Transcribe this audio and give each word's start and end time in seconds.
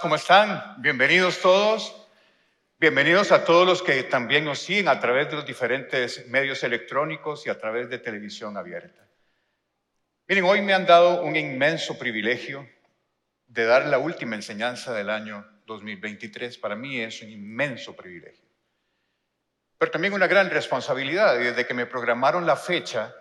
¿Cómo 0.00 0.14
están? 0.14 0.80
Bienvenidos 0.80 1.40
todos. 1.40 2.06
Bienvenidos 2.78 3.32
a 3.32 3.44
todos 3.44 3.66
los 3.66 3.82
que 3.82 4.04
también 4.04 4.44
nos 4.44 4.60
siguen 4.60 4.86
a 4.86 5.00
través 5.00 5.28
de 5.28 5.34
los 5.34 5.44
diferentes 5.44 6.28
medios 6.28 6.62
electrónicos 6.62 7.44
y 7.48 7.50
a 7.50 7.58
través 7.58 7.90
de 7.90 7.98
televisión 7.98 8.56
abierta. 8.56 9.04
Miren, 10.28 10.44
hoy 10.44 10.62
me 10.62 10.72
han 10.72 10.86
dado 10.86 11.22
un 11.22 11.34
inmenso 11.34 11.98
privilegio 11.98 12.68
de 13.48 13.64
dar 13.64 13.86
la 13.86 13.98
última 13.98 14.36
enseñanza 14.36 14.94
del 14.94 15.10
año 15.10 15.44
2023. 15.66 16.58
Para 16.58 16.76
mí 16.76 17.00
es 17.00 17.20
un 17.20 17.30
inmenso 17.30 17.96
privilegio. 17.96 18.46
Pero 19.78 19.90
también 19.90 20.14
una 20.14 20.28
gran 20.28 20.48
responsabilidad. 20.48 21.36
Desde 21.36 21.66
que 21.66 21.74
me 21.74 21.86
programaron 21.86 22.46
la 22.46 22.54
fecha, 22.54 23.12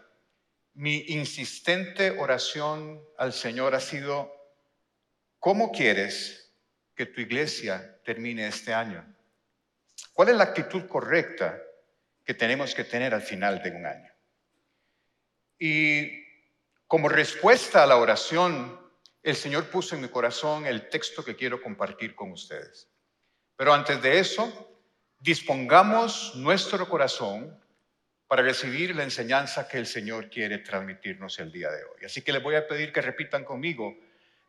mi 0.75 1.05
insistente 1.07 2.11
oración 2.11 3.01
al 3.17 3.33
Señor 3.33 3.73
ha 3.73 3.79
sido, 3.79 4.31
¿cómo 5.39 5.71
quieres 5.71 6.40
que 7.01 7.07
tu 7.07 7.19
iglesia 7.19 7.99
termine 8.03 8.45
este 8.47 8.71
año? 8.71 9.03
¿Cuál 10.13 10.29
es 10.29 10.35
la 10.35 10.43
actitud 10.43 10.85
correcta 10.85 11.59
que 12.23 12.35
tenemos 12.35 12.75
que 12.75 12.83
tener 12.83 13.15
al 13.15 13.23
final 13.23 13.63
de 13.63 13.71
un 13.71 13.87
año? 13.87 14.13
Y 15.57 16.23
como 16.85 17.09
respuesta 17.09 17.81
a 17.81 17.87
la 17.87 17.97
oración, 17.97 18.79
el 19.23 19.35
Señor 19.35 19.71
puso 19.71 19.95
en 19.95 20.01
mi 20.01 20.09
corazón 20.09 20.67
el 20.67 20.89
texto 20.89 21.25
que 21.25 21.35
quiero 21.35 21.59
compartir 21.59 22.13
con 22.13 22.31
ustedes. 22.33 22.87
Pero 23.55 23.73
antes 23.73 23.99
de 23.99 24.19
eso, 24.19 24.79
dispongamos 25.17 26.35
nuestro 26.35 26.87
corazón 26.87 27.59
para 28.27 28.43
recibir 28.43 28.95
la 28.95 29.05
enseñanza 29.05 29.67
que 29.67 29.79
el 29.79 29.87
Señor 29.87 30.29
quiere 30.29 30.59
transmitirnos 30.59 31.39
el 31.39 31.51
día 31.51 31.71
de 31.71 31.83
hoy. 31.83 32.05
Así 32.05 32.21
que 32.21 32.31
les 32.31 32.43
voy 32.43 32.53
a 32.53 32.67
pedir 32.67 32.93
que 32.93 33.01
repitan 33.01 33.43
conmigo 33.43 33.97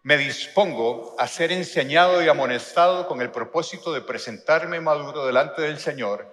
me 0.02 0.18
dispongo 0.18 1.14
a 1.18 1.28
ser 1.28 1.52
enseñado 1.52 2.22
y 2.22 2.28
amonestado 2.28 3.06
con 3.06 3.22
el 3.22 3.30
propósito 3.30 3.92
de 3.92 4.00
presentarme 4.00 4.80
maduro 4.80 5.26
delante 5.26 5.62
del 5.62 5.78
Señor. 5.78 6.26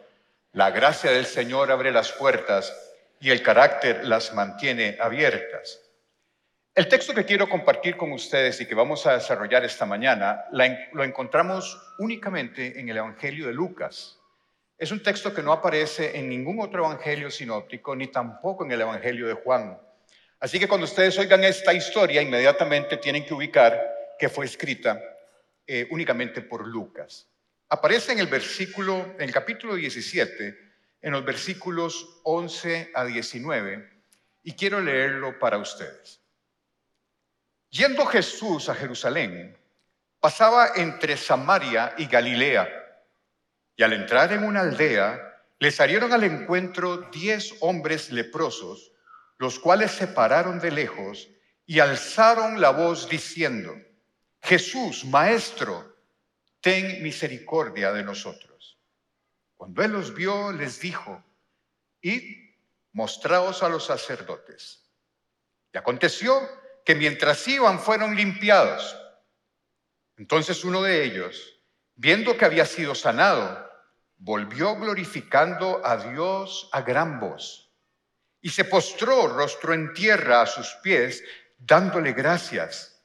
La 0.53 0.71
gracia 0.71 1.11
del 1.11 1.25
Señor 1.25 1.71
abre 1.71 1.91
las 1.91 2.11
puertas 2.11 2.75
y 3.19 3.29
el 3.29 3.43
carácter 3.43 4.05
las 4.05 4.33
mantiene 4.33 4.97
abiertas. 4.99 5.81
El 6.73 6.87
texto 6.87 7.13
que 7.13 7.25
quiero 7.25 7.47
compartir 7.47 7.95
con 7.95 8.11
ustedes 8.11 8.59
y 8.61 8.65
que 8.65 8.73
vamos 8.73 9.05
a 9.05 9.13
desarrollar 9.13 9.63
esta 9.65 9.85
mañana 9.85 10.45
lo 10.93 11.03
encontramos 11.03 11.79
únicamente 11.99 12.79
en 12.79 12.89
el 12.89 12.97
Evangelio 12.97 13.47
de 13.47 13.53
Lucas. 13.53 14.17
Es 14.77 14.91
un 14.91 15.03
texto 15.03 15.33
que 15.33 15.43
no 15.43 15.51
aparece 15.51 16.17
en 16.17 16.29
ningún 16.29 16.59
otro 16.59 16.85
Evangelio 16.85 17.29
sinóptico 17.29 17.95
ni 17.95 18.07
tampoco 18.07 18.65
en 18.65 18.71
el 18.71 18.81
Evangelio 18.81 19.27
de 19.27 19.33
Juan. 19.33 19.77
Así 20.39 20.59
que 20.59 20.67
cuando 20.67 20.85
ustedes 20.85 21.17
oigan 21.17 21.43
esta 21.43 21.73
historia, 21.73 22.21
inmediatamente 22.21 22.97
tienen 22.97 23.25
que 23.25 23.33
ubicar 23.33 24.15
que 24.17 24.29
fue 24.29 24.45
escrita 24.45 25.01
eh, 25.67 25.87
únicamente 25.91 26.41
por 26.41 26.65
Lucas. 26.65 27.27
Aparece 27.69 28.13
en 28.13 28.19
el 28.19 28.27
versículo, 28.27 29.15
en 29.15 29.21
el 29.21 29.31
capítulo 29.31 29.75
17, 29.75 30.57
en 31.01 31.11
los 31.11 31.23
versículos 31.23 32.21
11 32.23 32.91
a 32.95 33.05
19, 33.05 33.89
y 34.43 34.53
quiero 34.53 34.81
leerlo 34.81 35.37
para 35.39 35.57
ustedes. 35.57 36.21
Yendo 37.69 38.05
Jesús 38.05 38.69
a 38.69 38.75
Jerusalén, 38.75 39.55
pasaba 40.19 40.71
entre 40.75 41.17
Samaria 41.17 41.93
y 41.97 42.07
Galilea, 42.07 42.67
y 43.75 43.83
al 43.83 43.93
entrar 43.93 44.33
en 44.33 44.43
una 44.43 44.61
aldea, 44.61 45.43
le 45.59 45.71
salieron 45.71 46.13
al 46.13 46.23
encuentro 46.23 47.09
diez 47.11 47.53
hombres 47.59 48.11
leprosos, 48.11 48.91
los 49.39 49.57
cuales 49.57 49.91
se 49.91 50.07
pararon 50.07 50.59
de 50.59 50.69
lejos 50.69 51.29
y 51.65 51.79
alzaron 51.79 52.59
la 52.59 52.71
voz 52.71 53.09
diciendo, 53.09 53.73
Jesús, 54.41 55.05
Maestro, 55.05 55.95
ten 56.59 57.01
misericordia 57.01 57.93
de 57.93 58.03
nosotros. 58.03 58.77
Cuando 59.55 59.81
él 59.81 59.91
los 59.91 60.13
vio, 60.13 60.51
les 60.51 60.81
dijo, 60.81 61.23
id, 62.01 62.53
mostraos 62.91 63.63
a 63.63 63.69
los 63.69 63.85
sacerdotes. 63.85 64.83
Y 65.73 65.77
aconteció 65.77 66.37
que 66.83 66.95
mientras 66.95 67.47
iban 67.47 67.79
fueron 67.79 68.15
limpiados. 68.15 68.97
Entonces 70.17 70.65
uno 70.65 70.81
de 70.81 71.05
ellos, 71.05 71.61
viendo 71.95 72.35
que 72.35 72.43
había 72.43 72.65
sido 72.65 72.93
sanado, 72.93 73.69
volvió 74.17 74.75
glorificando 74.75 75.81
a 75.85 75.95
Dios 76.11 76.67
a 76.73 76.81
gran 76.81 77.21
voz 77.21 77.68
y 78.41 78.49
se 78.49 78.65
postró 78.65 79.27
rostro 79.27 79.73
en 79.73 79.93
tierra 79.93 80.41
a 80.41 80.45
sus 80.45 80.75
pies, 80.81 81.23
dándole 81.57 82.13
gracias. 82.13 83.03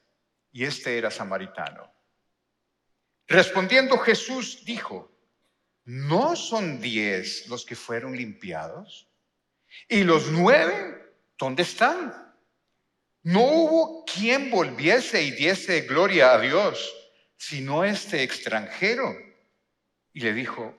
Y 0.53 0.65
este 0.65 0.97
era 0.97 1.11
samaritano. 1.11 1.93
Respondiendo 3.27 3.99
Jesús 3.99 4.65
dijo, 4.65 5.11
¿no 5.85 6.37
son 6.37 6.81
diez 6.81 7.49
los 7.49 7.65
que 7.65 7.75
fueron 7.75 8.17
limpiados? 8.17 9.09
¿Y 9.89 10.05
los 10.05 10.31
nueve 10.31 11.15
dónde 11.37 11.63
están? 11.63 12.15
No 13.23 13.41
hubo 13.41 14.05
quien 14.05 14.51
volviese 14.51 15.23
y 15.23 15.31
diese 15.31 15.81
gloria 15.83 16.35
a 16.35 16.41
Dios, 16.41 16.95
sino 17.37 17.83
este 17.83 18.23
extranjero. 18.23 19.17
Y 20.13 20.21
le 20.21 20.35
dijo, 20.35 20.77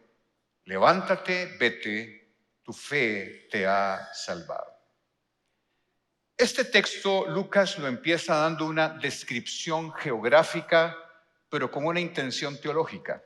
levántate, 0.63 1.57
vete, 1.59 2.24
tu 2.65 2.73
fe 2.73 3.47
te 3.51 3.67
ha 3.67 4.09
salvado. 4.11 4.73
Este 6.35 6.65
texto 6.65 7.27
Lucas 7.27 7.77
lo 7.77 7.87
empieza 7.87 8.35
dando 8.35 8.65
una 8.65 8.89
descripción 8.89 9.93
geográfica, 9.93 10.97
pero 11.47 11.69
con 11.69 11.85
una 11.85 11.99
intención 11.99 12.59
teológica. 12.59 13.23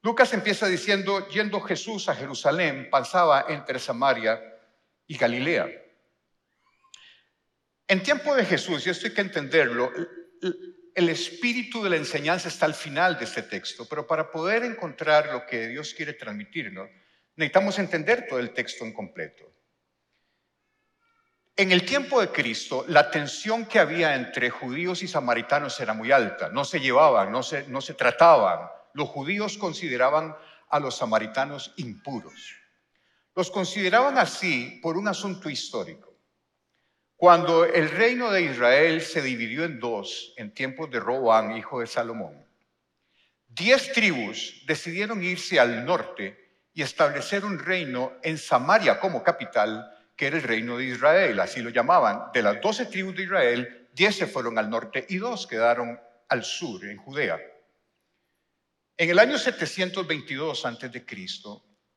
Lucas 0.00 0.32
empieza 0.32 0.68
diciendo, 0.68 1.28
yendo 1.28 1.60
Jesús 1.60 2.08
a 2.08 2.14
Jerusalén, 2.14 2.88
pasaba 2.88 3.46
entre 3.48 3.80
Samaria 3.80 4.40
y 5.08 5.18
Galilea. 5.18 5.68
En 7.88 8.02
tiempo 8.02 8.34
de 8.36 8.44
Jesús, 8.44 8.86
y 8.86 8.90
esto 8.90 9.08
hay 9.08 9.12
que 9.12 9.20
entenderlo, 9.22 9.92
el 10.94 11.08
espíritu 11.08 11.82
de 11.82 11.90
la 11.90 11.96
enseñanza 11.96 12.48
está 12.48 12.66
al 12.66 12.74
final 12.74 13.18
de 13.18 13.24
este 13.24 13.42
texto, 13.42 13.86
pero 13.88 14.06
para 14.06 14.30
poder 14.30 14.62
encontrar 14.62 15.32
lo 15.32 15.44
que 15.44 15.66
Dios 15.66 15.92
quiere 15.92 16.12
transmitirnos, 16.12 16.88
necesitamos 17.36 17.78
entender 17.78 18.26
todo 18.28 18.38
el 18.38 18.52
texto 18.52 18.84
en 18.84 18.92
completo. 18.92 19.44
En 21.58 21.72
el 21.72 21.86
tiempo 21.86 22.20
de 22.20 22.28
Cristo, 22.28 22.84
la 22.88 23.10
tensión 23.10 23.64
que 23.64 23.78
había 23.78 24.14
entre 24.14 24.50
judíos 24.50 25.02
y 25.02 25.08
samaritanos 25.08 25.80
era 25.80 25.94
muy 25.94 26.12
alta. 26.12 26.50
No 26.50 26.64
se 26.64 26.80
llevaban, 26.80 27.32
no 27.32 27.42
se, 27.42 27.66
no 27.68 27.80
se 27.80 27.94
trataban. 27.94 28.68
Los 28.92 29.08
judíos 29.08 29.56
consideraban 29.56 30.36
a 30.68 30.80
los 30.80 30.96
samaritanos 30.96 31.72
impuros. 31.76 32.54
Los 33.34 33.50
consideraban 33.50 34.18
así 34.18 34.78
por 34.82 34.96
un 34.96 35.08
asunto 35.08 35.48
histórico. 35.48 36.14
Cuando 37.16 37.64
el 37.64 37.90
reino 37.90 38.30
de 38.30 38.42
Israel 38.42 39.00
se 39.00 39.22
dividió 39.22 39.64
en 39.64 39.80
dos 39.80 40.34
en 40.36 40.52
tiempos 40.52 40.90
de 40.90 41.00
Roboán, 41.00 41.56
hijo 41.56 41.80
de 41.80 41.86
Salomón, 41.86 42.46
diez 43.48 43.92
tribus 43.92 44.62
decidieron 44.66 45.24
irse 45.24 45.58
al 45.58 45.86
norte 45.86 46.45
y 46.76 46.82
establecer 46.82 47.42
un 47.46 47.58
reino 47.58 48.18
en 48.22 48.36
Samaria 48.36 49.00
como 49.00 49.22
capital, 49.22 49.90
que 50.14 50.26
era 50.26 50.36
el 50.36 50.42
reino 50.42 50.76
de 50.76 50.84
Israel, 50.84 51.40
así 51.40 51.62
lo 51.62 51.70
llamaban. 51.70 52.30
De 52.34 52.42
las 52.42 52.60
doce 52.60 52.84
tribus 52.84 53.16
de 53.16 53.22
Israel, 53.22 53.88
diez 53.94 54.14
se 54.14 54.26
fueron 54.26 54.58
al 54.58 54.68
norte 54.68 55.06
y 55.08 55.16
dos 55.16 55.46
quedaron 55.46 55.98
al 56.28 56.44
sur, 56.44 56.84
en 56.84 56.98
Judea. 56.98 57.40
En 58.94 59.08
el 59.08 59.18
año 59.18 59.38
722 59.38 60.66
a.C., 60.66 61.06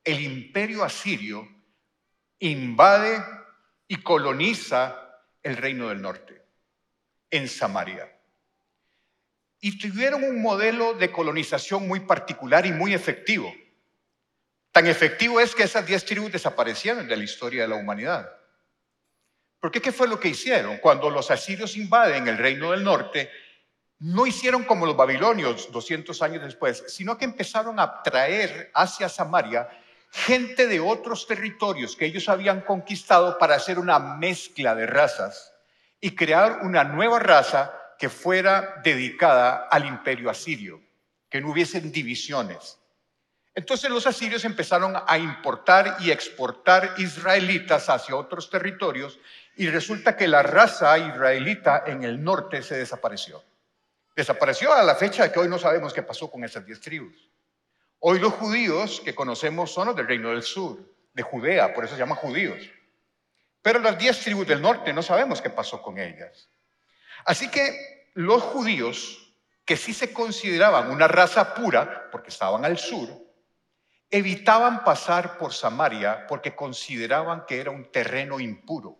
el 0.05 0.21
imperio 0.21 0.85
asirio 0.85 1.45
invade 2.39 3.21
y 3.85 3.97
coloniza 3.97 4.95
el 5.43 5.57
reino 5.57 5.89
del 5.89 6.01
norte, 6.01 6.41
en 7.29 7.49
Samaria. 7.49 8.09
Y 9.59 9.77
tuvieron 9.77 10.23
un 10.23 10.41
modelo 10.41 10.93
de 10.93 11.11
colonización 11.11 11.85
muy 11.85 11.99
particular 11.99 12.65
y 12.65 12.71
muy 12.71 12.93
efectivo. 12.93 13.53
Tan 14.79 14.87
efectivo 14.87 15.41
es 15.41 15.53
que 15.53 15.63
esas 15.63 15.85
diez 15.85 16.05
tribus 16.05 16.31
desaparecieron 16.31 17.05
de 17.05 17.17
la 17.17 17.23
historia 17.25 17.63
de 17.63 17.67
la 17.67 17.75
humanidad. 17.75 18.31
¿Por 19.59 19.71
qué? 19.71 19.81
¿Qué 19.81 19.91
fue 19.91 20.07
lo 20.07 20.17
que 20.17 20.29
hicieron? 20.29 20.77
Cuando 20.77 21.09
los 21.09 21.29
asirios 21.31 21.75
invaden 21.75 22.29
el 22.29 22.37
reino 22.37 22.71
del 22.71 22.81
norte, 22.81 23.29
no 23.97 24.25
hicieron 24.25 24.63
como 24.63 24.85
los 24.85 24.95
babilonios 24.95 25.69
200 25.69 26.21
años 26.21 26.43
después, 26.43 26.85
sino 26.87 27.17
que 27.17 27.25
empezaron 27.25 27.77
a 27.77 28.01
traer 28.01 28.71
hacia 28.73 29.09
Samaria 29.09 29.67
gente 30.11 30.65
de 30.65 30.79
otros 30.79 31.27
territorios 31.27 31.97
que 31.97 32.05
ellos 32.05 32.29
habían 32.29 32.61
conquistado 32.61 33.37
para 33.37 33.55
hacer 33.55 33.79
una 33.79 33.99
mezcla 33.99 34.75
de 34.75 34.87
razas 34.87 35.51
y 35.99 36.15
crear 36.15 36.59
una 36.61 36.85
nueva 36.85 37.19
raza 37.19 37.73
que 37.97 38.07
fuera 38.07 38.79
dedicada 38.81 39.67
al 39.69 39.85
imperio 39.85 40.29
asirio, 40.29 40.81
que 41.29 41.41
no 41.41 41.51
hubiesen 41.51 41.91
divisiones. 41.91 42.78
Entonces 43.59 43.89
los 43.89 44.07
asirios 44.07 44.45
empezaron 44.45 44.93
a 45.05 45.17
importar 45.17 45.97
y 45.99 46.11
exportar 46.11 46.93
israelitas 46.97 47.89
hacia 47.89 48.15
otros 48.15 48.49
territorios 48.49 49.19
y 49.57 49.67
resulta 49.67 50.15
que 50.15 50.29
la 50.29 50.41
raza 50.41 50.97
israelita 50.97 51.83
en 51.85 52.05
el 52.05 52.23
norte 52.23 52.63
se 52.63 52.77
desapareció. 52.77 53.43
Desapareció 54.15 54.71
a 54.71 54.81
la 54.81 54.95
fecha 54.95 55.23
de 55.23 55.33
que 55.33 55.39
hoy 55.39 55.49
no 55.49 55.59
sabemos 55.59 55.91
qué 55.91 56.01
pasó 56.01 56.31
con 56.31 56.45
esas 56.45 56.65
diez 56.65 56.79
tribus. 56.79 57.29
Hoy 57.99 58.19
los 58.19 58.31
judíos 58.31 59.01
que 59.03 59.13
conocemos 59.13 59.73
son 59.73 59.87
los 59.87 59.95
del 59.97 60.07
reino 60.07 60.29
del 60.29 60.43
sur, 60.43 60.79
de 61.13 61.21
Judea, 61.21 61.73
por 61.73 61.83
eso 61.83 61.95
se 61.95 61.99
llaman 61.99 62.17
judíos. 62.17 62.63
Pero 63.61 63.79
las 63.79 63.97
diez 63.97 64.21
tribus 64.21 64.47
del 64.47 64.61
norte 64.61 64.93
no 64.93 65.03
sabemos 65.03 65.41
qué 65.41 65.49
pasó 65.49 65.81
con 65.81 65.99
ellas. 65.99 66.47
Así 67.25 67.51
que 67.51 68.09
los 68.13 68.41
judíos, 68.41 69.33
que 69.65 69.75
sí 69.75 69.93
se 69.93 70.13
consideraban 70.13 70.89
una 70.89 71.09
raza 71.09 71.53
pura, 71.53 72.07
porque 72.09 72.29
estaban 72.29 72.63
al 72.63 72.77
sur, 72.77 73.27
evitaban 74.11 74.83
pasar 74.83 75.37
por 75.37 75.53
Samaria 75.53 76.25
porque 76.27 76.55
consideraban 76.55 77.45
que 77.47 77.59
era 77.59 77.71
un 77.71 77.91
terreno 77.91 78.39
impuro, 78.39 78.97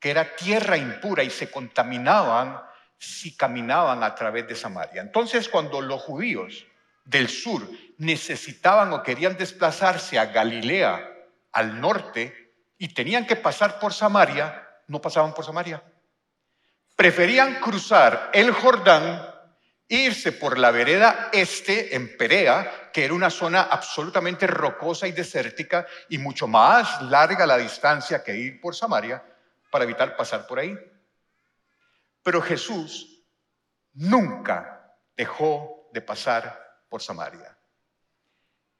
que 0.00 0.10
era 0.10 0.36
tierra 0.36 0.76
impura 0.76 1.22
y 1.22 1.30
se 1.30 1.50
contaminaban 1.50 2.60
si 2.98 3.36
caminaban 3.36 4.02
a 4.02 4.14
través 4.14 4.48
de 4.48 4.56
Samaria. 4.56 5.02
Entonces, 5.02 5.48
cuando 5.48 5.80
los 5.80 6.02
judíos 6.02 6.66
del 7.04 7.28
sur 7.28 7.68
necesitaban 7.98 8.92
o 8.92 9.02
querían 9.02 9.36
desplazarse 9.36 10.18
a 10.18 10.26
Galilea, 10.26 11.14
al 11.52 11.80
norte, 11.80 12.54
y 12.78 12.88
tenían 12.88 13.26
que 13.26 13.36
pasar 13.36 13.78
por 13.78 13.92
Samaria, 13.92 14.66
no 14.86 15.00
pasaban 15.00 15.34
por 15.34 15.44
Samaria. 15.44 15.82
Preferían 16.96 17.60
cruzar 17.60 18.30
el 18.32 18.50
Jordán 18.52 19.37
irse 19.88 20.32
por 20.32 20.58
la 20.58 20.70
vereda 20.70 21.30
este 21.32 21.96
en 21.96 22.16
Perea, 22.16 22.90
que 22.92 23.04
era 23.04 23.14
una 23.14 23.30
zona 23.30 23.62
absolutamente 23.62 24.46
rocosa 24.46 25.08
y 25.08 25.12
desértica 25.12 25.86
y 26.10 26.18
mucho 26.18 26.46
más 26.46 27.02
larga 27.02 27.46
la 27.46 27.56
distancia 27.56 28.22
que 28.22 28.36
ir 28.36 28.60
por 28.60 28.74
Samaria 28.74 29.22
para 29.70 29.84
evitar 29.84 30.16
pasar 30.16 30.46
por 30.46 30.58
ahí. 30.58 30.76
Pero 32.22 32.42
Jesús 32.42 33.24
nunca 33.94 34.94
dejó 35.16 35.88
de 35.92 36.02
pasar 36.02 36.82
por 36.88 37.02
Samaria. 37.02 37.56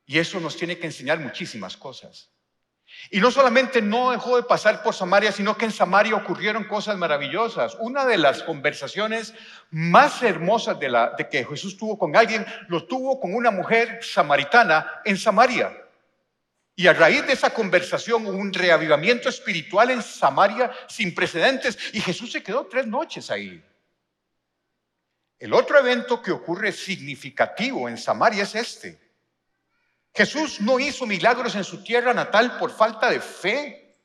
Y 0.04 0.18
eso 0.18 0.40
nos 0.40 0.56
tiene 0.56 0.78
que 0.78 0.86
enseñar 0.86 1.18
muchísimas 1.18 1.76
cosas. 1.76 2.30
Y 3.10 3.20
no 3.20 3.30
solamente 3.30 3.80
no 3.80 4.10
dejó 4.10 4.36
de 4.36 4.42
pasar 4.42 4.82
por 4.82 4.94
Samaria, 4.94 5.32
sino 5.32 5.56
que 5.56 5.66
en 5.66 5.72
Samaria 5.72 6.14
ocurrieron 6.14 6.64
cosas 6.64 6.96
maravillosas. 6.96 7.76
Una 7.80 8.04
de 8.04 8.18
las 8.18 8.42
conversaciones 8.42 9.34
más 9.70 10.22
hermosas 10.22 10.78
de, 10.78 10.88
la, 10.88 11.14
de 11.16 11.28
que 11.28 11.44
Jesús 11.44 11.76
tuvo 11.76 11.98
con 11.98 12.16
alguien, 12.16 12.46
lo 12.68 12.84
tuvo 12.86 13.20
con 13.20 13.34
una 13.34 13.50
mujer 13.50 14.00
samaritana 14.02 15.00
en 15.04 15.16
Samaria. 15.16 15.76
Y 16.74 16.86
a 16.86 16.92
raíz 16.92 17.26
de 17.26 17.32
esa 17.32 17.50
conversación 17.50 18.26
hubo 18.26 18.36
un 18.36 18.52
reavivamiento 18.52 19.28
espiritual 19.28 19.90
en 19.90 20.02
Samaria 20.02 20.70
sin 20.88 21.14
precedentes 21.14 21.76
y 21.92 22.00
Jesús 22.00 22.30
se 22.30 22.42
quedó 22.42 22.66
tres 22.66 22.86
noches 22.86 23.30
ahí. 23.30 23.62
El 25.38 25.54
otro 25.54 25.78
evento 25.78 26.22
que 26.22 26.32
ocurre 26.32 26.72
significativo 26.72 27.88
en 27.88 27.96
Samaria 27.96 28.42
es 28.42 28.54
este. 28.54 29.07
Jesús 30.18 30.60
no 30.60 30.80
hizo 30.80 31.06
milagros 31.06 31.54
en 31.54 31.62
su 31.62 31.84
tierra 31.84 32.12
natal 32.12 32.58
por 32.58 32.72
falta 32.72 33.08
de 33.08 33.20
fe 33.20 33.96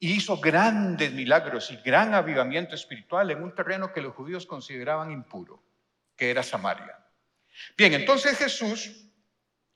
y 0.00 0.14
hizo 0.14 0.38
grandes 0.38 1.12
milagros 1.12 1.70
y 1.70 1.76
gran 1.76 2.14
avivamiento 2.14 2.74
espiritual 2.74 3.30
en 3.30 3.40
un 3.40 3.54
terreno 3.54 3.92
que 3.92 4.00
los 4.00 4.12
judíos 4.12 4.44
consideraban 4.44 5.12
impuro, 5.12 5.62
que 6.16 6.32
era 6.32 6.42
Samaria. 6.42 6.98
Bien, 7.76 7.94
entonces 7.94 8.36
Jesús, 8.36 9.06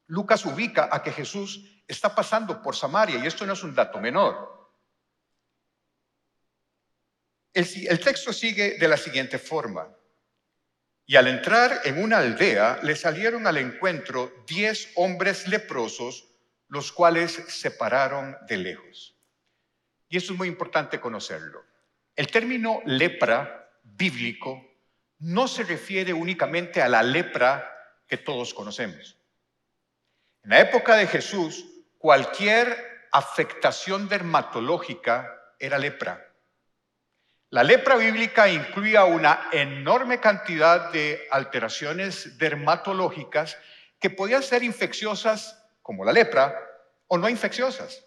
Lucas 0.09 0.45
ubica 0.45 0.89
a 0.91 1.05
que 1.05 1.13
Jesús 1.13 1.85
está 1.87 2.13
pasando 2.13 2.61
por 2.61 2.75
Samaria 2.75 3.21
y 3.23 3.27
esto 3.29 3.47
no 3.47 3.53
es 3.53 3.63
un 3.63 3.77
dato 3.77 4.01
menor. 4.01 4.73
El, 7.55 8.01
texto 8.01 8.33
sigue 8.33 8.77
de 8.77 8.89
la 8.89 8.97
siguiente 8.97 9.39
forma. 9.39 9.87
Y 11.07 11.17
al 11.17 11.29
entrar 11.29 11.81
en 11.85 12.03
una 12.03 12.19
aldea 12.19 12.79
le 12.83 12.97
salieron 12.97 13.47
al 13.47 13.59
encuentro 13.59 14.33
diez 14.47 14.91
hombres 14.95 15.49
leprosos, 15.49 16.29
los 16.69 16.93
cuales 16.93 17.33
se 17.49 17.71
pararon 17.71 18.37
de 18.49 18.57
lejos. 18.57 19.17
Y 20.09 20.17
eso 20.17 20.33
es 20.33 20.39
muy 20.39 20.49
importante 20.49 21.01
conocerlo. 21.01 21.65
El 22.15 22.29
término 22.29 22.81
lepra 22.85 23.71
bíblico 23.83 24.63
no 25.19 25.49
se 25.49 25.65
refiere 25.65 26.13
únicamente 26.13 26.83
a 26.83 26.89
la 26.89 27.03
lepra 27.03 27.69
que 28.07 28.19
todos 28.19 28.53
conocemos. 28.53 29.17
En 30.43 30.51
la 30.51 30.61
época 30.61 30.97
de 30.97 31.07
Jesús, 31.07 31.65
cualquier 31.99 33.09
afectación 33.13 34.09
dermatológica 34.09 35.55
era 35.59 35.79
lepra. 35.79 36.32
La 37.53 37.63
lepra 37.63 37.97
bíblica 37.97 38.49
incluía 38.49 39.05
una 39.05 39.51
enorme 39.53 40.21
cantidad 40.21 40.91
de 40.91 41.29
alteraciones 41.31 42.39
dermatológicas 42.39 43.59
que 44.01 44.09
podían 44.09 44.43
ser 44.43 44.63
infecciosas, 44.63 45.63
como 45.83 46.03
la 46.03 46.13
lepra, 46.13 46.59
o 47.09 47.19
no 47.19 47.29
infecciosas. 47.29 48.07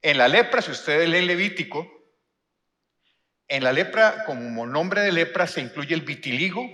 En 0.00 0.18
la 0.18 0.26
lepra, 0.26 0.60
si 0.60 0.72
ustedes 0.72 1.08
leen 1.08 1.28
Levítico, 1.28 1.86
en 3.46 3.62
la 3.62 3.72
lepra, 3.72 4.24
como 4.24 4.66
nombre 4.66 5.02
de 5.02 5.12
lepra, 5.12 5.46
se 5.46 5.60
incluye 5.60 5.94
el 5.94 6.02
vitiligo, 6.02 6.68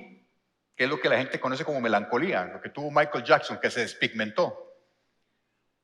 que 0.75 0.85
es 0.85 0.88
lo 0.88 0.99
que 0.99 1.11
la 1.11 1.19
gente 1.19 1.38
conoce 1.38 1.67
como 1.67 1.82
melancolía, 1.82 2.44
lo 2.44 2.62
que 2.62 2.71
tuvo 2.71 2.91
Michael 2.91 3.25
Jackson, 3.25 3.61
que 3.61 3.71
se 3.71 3.81
despigmentó 3.81 4.69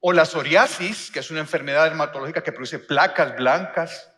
o 0.01 0.15
la 0.15 0.25
psoriasis, 0.25 1.11
que 1.11 1.21
es 1.21 1.31
una 1.31 1.41
enfermedad 1.41 1.85
dermatológica 1.85 2.43
que 2.43 2.53
produce 2.53 2.79
placas 2.79 3.37
blancas, 3.37 4.14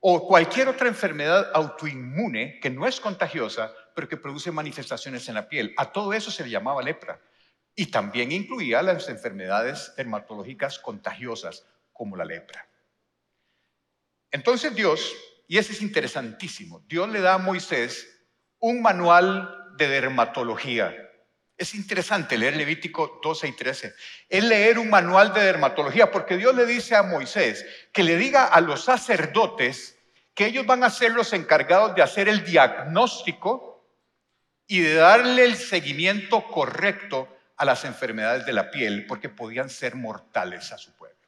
o 0.00 0.26
cualquier 0.26 0.68
otra 0.68 0.88
enfermedad 0.88 1.50
autoinmune 1.54 2.60
que 2.60 2.70
no 2.70 2.86
es 2.86 3.00
contagiosa, 3.00 3.72
pero 3.94 4.08
que 4.08 4.16
produce 4.16 4.52
manifestaciones 4.52 5.28
en 5.28 5.34
la 5.34 5.48
piel. 5.48 5.74
A 5.76 5.90
todo 5.90 6.12
eso 6.12 6.30
se 6.30 6.44
le 6.44 6.50
llamaba 6.50 6.82
lepra. 6.82 7.20
Y 7.74 7.86
también 7.86 8.32
incluía 8.32 8.82
las 8.82 9.08
enfermedades 9.08 9.92
dermatológicas 9.96 10.78
contagiosas, 10.78 11.66
como 11.92 12.16
la 12.16 12.24
lepra. 12.24 12.68
Entonces 14.30 14.74
Dios, 14.74 15.12
y 15.48 15.58
eso 15.58 15.72
es 15.72 15.82
interesantísimo, 15.82 16.84
Dios 16.86 17.08
le 17.08 17.20
da 17.20 17.34
a 17.34 17.38
Moisés 17.38 18.06
un 18.60 18.82
manual 18.82 19.74
de 19.76 19.88
dermatología 19.88 21.07
es 21.58 21.74
interesante 21.74 22.38
leer 22.38 22.56
Levítico 22.56 23.20
12 23.20 23.48
y 23.48 23.52
13. 23.52 23.94
Es 24.28 24.44
leer 24.44 24.78
un 24.78 24.88
manual 24.88 25.34
de 25.34 25.42
dermatología, 25.42 26.10
porque 26.10 26.36
Dios 26.36 26.54
le 26.54 26.64
dice 26.64 26.94
a 26.94 27.02
Moisés 27.02 27.66
que 27.92 28.04
le 28.04 28.16
diga 28.16 28.46
a 28.46 28.60
los 28.60 28.84
sacerdotes 28.84 29.98
que 30.34 30.46
ellos 30.46 30.64
van 30.66 30.84
a 30.84 30.90
ser 30.90 31.10
los 31.10 31.32
encargados 31.32 31.96
de 31.96 32.02
hacer 32.02 32.28
el 32.28 32.44
diagnóstico 32.44 33.84
y 34.68 34.80
de 34.80 34.94
darle 34.94 35.44
el 35.44 35.56
seguimiento 35.56 36.46
correcto 36.46 37.28
a 37.56 37.64
las 37.64 37.84
enfermedades 37.84 38.46
de 38.46 38.52
la 38.52 38.70
piel, 38.70 39.04
porque 39.06 39.28
podían 39.28 39.68
ser 39.68 39.96
mortales 39.96 40.70
a 40.70 40.78
su 40.78 40.92
pueblo. 40.92 41.18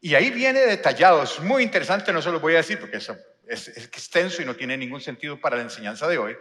Y 0.00 0.14
ahí 0.14 0.30
viene 0.30 0.60
detallado, 0.60 1.24
es 1.24 1.40
muy 1.40 1.64
interesante, 1.64 2.12
no 2.12 2.22
se 2.22 2.30
lo 2.30 2.38
voy 2.38 2.54
a 2.54 2.58
decir 2.58 2.78
porque 2.78 2.98
es, 2.98 3.10
es 3.48 3.68
extenso 3.68 4.42
y 4.42 4.44
no 4.44 4.54
tiene 4.54 4.76
ningún 4.76 5.00
sentido 5.00 5.40
para 5.40 5.56
la 5.56 5.62
enseñanza 5.62 6.06
de 6.06 6.18
hoy, 6.18 6.36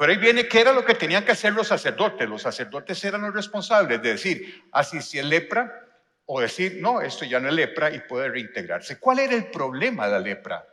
pero 0.00 0.12
ahí 0.12 0.18
viene 0.18 0.48
qué 0.48 0.62
era 0.62 0.72
lo 0.72 0.82
que 0.82 0.94
tenían 0.94 1.26
que 1.26 1.32
hacer 1.32 1.52
los 1.52 1.68
sacerdotes. 1.68 2.26
Los 2.26 2.40
sacerdotes 2.40 3.04
eran 3.04 3.20
los 3.20 3.34
responsables 3.34 4.00
de 4.00 4.12
decir, 4.12 4.64
así 4.72 5.02
si 5.02 5.18
es 5.18 5.26
lepra, 5.26 5.86
o 6.24 6.40
decir, 6.40 6.78
no, 6.80 7.02
esto 7.02 7.26
ya 7.26 7.38
no 7.38 7.48
es 7.48 7.54
lepra 7.54 7.90
y 7.90 8.00
puede 8.00 8.30
reintegrarse. 8.30 8.98
¿Cuál 8.98 9.18
era 9.18 9.34
el 9.34 9.50
problema 9.50 10.06
de 10.06 10.12
la 10.12 10.18
lepra? 10.20 10.66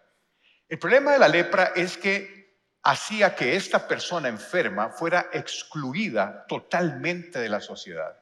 El 0.70 0.80
problema 0.80 1.12
de 1.12 1.20
la 1.20 1.28
lepra 1.28 1.74
es 1.76 1.98
que 1.98 2.56
hacía 2.84 3.36
que 3.36 3.58
esta 3.58 3.86
persona 3.86 4.30
enferma 4.30 4.92
fuera 4.92 5.28
excluida 5.34 6.46
totalmente 6.48 7.38
de 7.38 7.50
la 7.50 7.60
sociedad. 7.60 8.18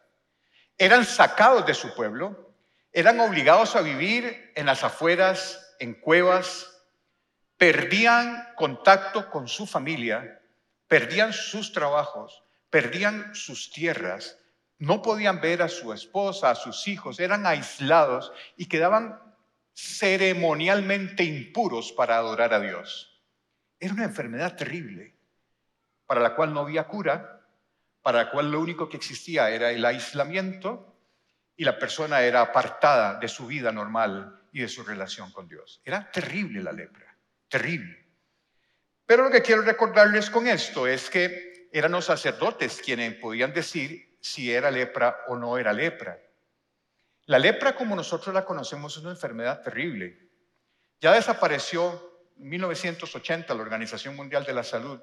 Eran 0.76 1.06
sacados 1.06 1.68
de 1.68 1.76
su 1.76 1.94
pueblo, 1.94 2.56
eran 2.92 3.20
obligados 3.20 3.76
a 3.76 3.82
vivir 3.82 4.54
en 4.56 4.66
las 4.66 4.84
afueras, 4.84 5.76
en 5.78 5.94
cuevas, 5.94 6.82
perdían 7.58 8.56
contacto 8.56 9.30
con 9.30 9.48
su 9.48 9.68
familia 9.68 10.42
perdían 10.88 11.34
sus 11.34 11.72
trabajos, 11.72 12.44
perdían 12.70 13.34
sus 13.36 13.72
tierras, 13.72 14.38
no 14.78 15.02
podían 15.02 15.40
ver 15.40 15.62
a 15.62 15.70
su 15.70 15.94
esposa, 15.94 16.52
a 16.52 16.56
sus 16.56 16.88
hijos, 16.88 17.20
eran 17.20 17.46
aislados 17.46 18.32
y 18.58 18.68
quedaban 18.68 19.20
ceremonialmente 19.74 21.24
impuros 21.24 21.92
para 21.92 22.18
adorar 22.18 22.54
a 22.54 22.60
Dios. 22.60 23.22
Era 23.80 23.94
una 23.94 24.06
enfermedad 24.06 24.56
terrible, 24.56 25.16
para 26.06 26.22
la 26.22 26.36
cual 26.36 26.54
no 26.54 26.62
había 26.62 26.88
cura, 26.88 27.48
para 28.02 28.26
la 28.26 28.32
cual 28.32 28.52
lo 28.52 28.60
único 28.60 28.88
que 28.88 28.98
existía 28.98 29.50
era 29.50 29.72
el 29.72 29.84
aislamiento 29.84 30.96
y 31.56 31.64
la 31.64 31.80
persona 31.80 32.22
era 32.22 32.42
apartada 32.42 33.16
de 33.20 33.28
su 33.28 33.48
vida 33.48 33.72
normal 33.72 34.44
y 34.52 34.62
de 34.62 34.68
su 34.68 34.84
relación 34.84 35.32
con 35.32 35.48
Dios. 35.48 35.82
Era 35.84 36.12
terrible 36.12 36.62
la 36.62 36.72
lepra, 36.72 37.18
terrible. 37.48 38.05
Pero 39.06 39.24
lo 39.24 39.32
que 39.32 39.42
quiero 39.42 39.62
recordarles 39.62 40.30
con 40.30 40.48
esto 40.48 40.88
es 40.88 41.10
que 41.10 41.70
eran 41.72 41.92
los 41.92 42.06
sacerdotes 42.06 42.82
quienes 42.84 43.16
podían 43.16 43.54
decir 43.54 44.18
si 44.20 44.52
era 44.52 44.72
lepra 44.72 45.24
o 45.28 45.36
no 45.36 45.58
era 45.58 45.74
lepra. 45.74 46.20
La 47.26 47.40
lepra 47.40 47.76
como 47.76 47.96
nosotros 47.96 48.34
la 48.34 48.46
conocemos 48.46 48.96
es 48.96 49.04
una 49.04 49.12
enfermedad 49.12 49.62
terrible. 49.62 50.18
Ya 51.02 51.14
desapareció 51.14 52.16
en 52.38 52.50
1980 52.50 53.54
la 53.54 53.62
Organización 53.62 54.16
Mundial 54.16 54.46
de 54.46 54.54
la 54.54 54.64
Salud 54.64 55.00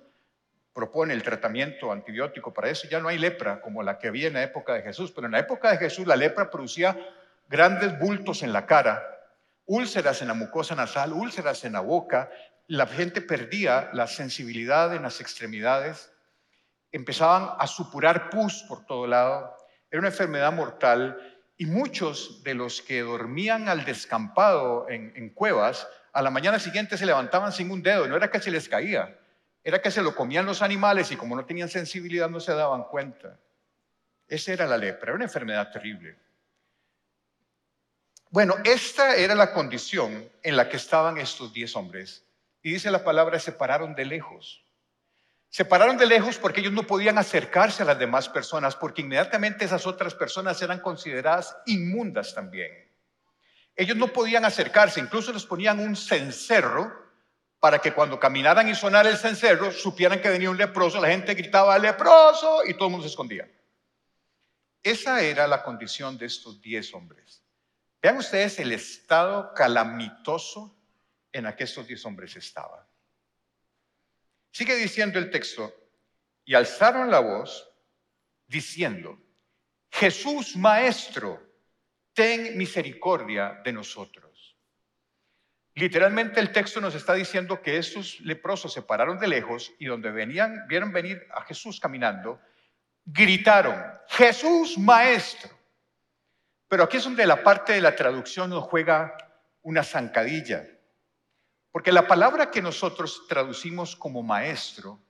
propone 0.73 1.15
el 1.15 1.23
tratamiento 1.23 1.93
antibiótico 1.93 2.53
para 2.53 2.71
eso. 2.71 2.89
Ya 2.89 3.01
no 3.01 3.09
hay 3.09 3.19
lepra 3.19 3.61
como 3.61 3.83
la 3.83 3.99
que 3.99 4.09
había 4.09 4.29
en 4.29 4.35
la 4.35 4.43
época 4.43 4.75
de 4.75 4.83
Jesús, 4.83 5.13
pero 5.13 5.27
en 5.27 5.33
la 5.33 5.41
época 5.41 5.71
de 5.71 5.79
Jesús 5.79 6.07
la 6.07 6.17
lepra 6.17 6.51
producía 6.51 6.97
grandes 7.49 7.99
bultos 7.99 8.43
en 8.43 8.53
la 8.53 8.67
cara, 8.67 9.07
úlceras 9.67 10.23
en 10.23 10.29
la 10.29 10.35
mucosa 10.35 10.75
nasal, 10.75 11.13
úlceras 11.13 11.65
en 11.65 11.75
la 11.75 11.81
boca. 11.81 12.31
La 12.67 12.87
gente 12.87 13.21
perdía 13.21 13.91
la 13.93 14.07
sensibilidad 14.07 14.95
en 14.95 15.03
las 15.03 15.21
extremidades, 15.21 16.13
empezaban 16.93 17.57
a 17.59 17.67
supurar 17.67 18.31
pus 18.31 18.65
por 18.69 18.87
todo 18.87 19.07
lado. 19.07 19.57
Era 19.91 20.01
una 20.01 20.09
enfermedad 20.09 20.53
mortal 20.53 21.19
y 21.57 21.67
muchos 21.67 22.43
de 22.43 22.55
los 22.55 22.83
que 22.83 23.03
dormían 23.03 23.69
al 23.69 23.85
descampado 23.85 24.87
en, 24.89 25.31
cuevas, 25.31 25.87
a 26.13 26.23
la 26.23 26.31
mañana 26.31 26.59
siguiente 26.59 26.97
se 26.97 27.07
levantaban 27.07 27.53
sin 27.53 27.71
un 27.71 27.83
dedo, 27.83 28.07
no 28.07 28.17
era 28.17 28.31
que 28.31 28.41
se 28.41 28.51
les 28.51 28.69
caía, 28.69 29.19
era 29.63 29.81
que 29.81 29.91
se 29.91 30.03
lo 30.03 30.15
comían 30.15 30.45
los 30.45 30.61
animales 30.61 31.13
y 31.13 31.17
como 31.17 31.37
no 31.37 31.45
tenían 31.45 31.69
sensibilidad 31.69 32.29
no 32.29 32.41
se 32.41 32.53
daban 32.53 32.85
cuenta. 32.85 33.39
Esa 34.27 34.53
era 34.53 34.67
la 34.67 34.77
lepra, 34.77 35.11
era 35.11 35.15
una 35.15 35.25
enfermedad 35.25 35.71
terrible. 35.71 36.17
Bueno, 38.31 38.57
esta 38.65 39.15
era 39.15 39.35
la 39.35 39.53
condición 39.53 40.29
en 40.43 40.57
la 40.57 40.69
que 40.69 40.79
estaban 40.79 41.19
estos 41.19 41.53
diez 41.53 41.77
hombres. 41.77 42.25
Y 42.63 42.73
dice 42.73 42.91
la 42.91 43.05
palabra, 43.05 43.39
se 43.39 43.53
pararon 43.53 43.95
de 43.95 44.05
lejos. 44.05 44.65
Se 45.49 45.65
pararon 45.65 45.99
de 45.99 46.07
lejos 46.07 46.39
porque 46.39 46.61
ellos 46.61 46.73
no 46.73 46.87
podían 46.87 47.19
acercarse 47.19 47.83
a 47.83 47.87
las 47.87 47.99
demás 47.99 48.29
personas, 48.29 48.75
porque 48.75 49.03
inmediatamente 49.03 49.65
esas 49.65 49.87
otras 49.87 50.15
personas 50.15 50.63
eran 50.63 50.81
consideradas 50.81 51.57
inmundas 51.67 52.35
también. 52.35 52.73
Ellos 53.77 53.97
no 53.97 54.09
podían 54.09 54.45
acercarse, 54.45 55.01
incluso 55.01 55.33
les 55.33 55.45
ponían 55.45 55.79
un 55.81 55.97
cencerro 55.97 57.03
para 57.59 57.79
que 57.79 57.93
cuando 57.93 58.19
caminaran 58.19 58.69
y 58.69 58.75
sonara 58.75 59.09
el 59.09 59.17
cencerro 59.17 59.71
supieran 59.71 60.21
que 60.21 60.31
venía 60.31 60.51
un 60.51 60.57
leproso, 60.57 61.01
la 61.01 61.09
gente 61.09 61.35
gritaba 61.35 61.79
leproso 61.79 62.63
y 62.67 62.75
todo 62.75 62.87
el 62.87 62.93
mundo 62.93 63.07
se 63.07 63.11
escondía. 63.11 63.49
Esa 64.83 65.23
era 65.23 65.47
la 65.47 65.63
condición 65.63 66.19
de 66.19 66.27
estos 66.27 66.61
diez 66.61 66.93
hombres. 66.93 67.45
Vean 68.03 68.17
ustedes 68.17 68.59
el 68.59 68.73
estado 68.73 69.55
calamitoso 69.55 70.77
en 71.33 71.47
estos 71.47 71.87
diez 71.87 72.05
hombres 72.05 72.37
estaban. 72.37 72.85
Sigue 74.51 74.77
diciendo 74.77 75.19
el 75.19 75.31
texto, 75.31 75.75
y 76.45 76.55
alzaron 76.55 77.11
la 77.11 77.21
voz 77.21 77.71
diciendo, 78.47 79.19
Jesús 79.91 80.57
Maestro, 80.57 81.41
ten 82.13 82.57
misericordia 82.59 83.61
de 83.65 83.73
nosotros. 83.73 84.57
Literalmente 85.75 86.41
el 86.41 86.53
texto 86.53 86.81
nos 86.81 86.95
está 86.95 87.15
diciendo 87.15 87.63
que 87.63 87.79
estos 87.79 88.21
leprosos 88.21 88.73
se 88.73 88.83
pararon 88.83 89.19
de 89.19 89.29
lejos 89.29 89.73
y 89.79 89.87
donde 89.87 90.11
venían, 90.11 90.67
vieron 90.69 90.93
venir 90.93 91.27
a 91.33 91.43
Jesús 91.43 91.81
caminando, 91.81 92.41
gritaron, 93.05 93.83
Jesús 94.09 94.77
maestro. 94.77 95.51
Pero 96.69 96.85
aquí 96.85 96.99
es 96.99 97.05
donde 97.05 97.27
la 97.27 97.43
parte 97.43 97.73
de 97.73 97.81
la 97.81 97.97
traducción 97.97 98.51
nos 98.51 98.65
juega 98.65 99.17
una 99.63 99.83
zancadilla. 99.83 100.67
Porque 101.73 101.91
la 101.91 102.07
palabra 102.07 102.51
que 102.51 102.63
nosotros 102.63 103.27
traducimos 103.29 103.97
como 103.97 104.23
maestro, 104.23 105.01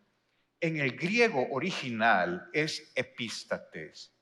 en 0.60 0.78
el 0.78 0.96
griego 0.96 1.48
original 1.50 2.48
es 2.52 2.92
epístates. 2.94 4.16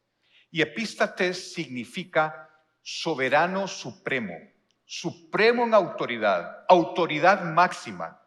Y 0.50 0.62
epístates 0.62 1.52
significa 1.52 2.50
soberano 2.82 3.68
supremo 3.68 4.35
supremo 4.90 5.62
en 5.62 5.73
autoridad, 5.73 6.64
autoridad 6.68 7.44
máxima. 7.44 8.20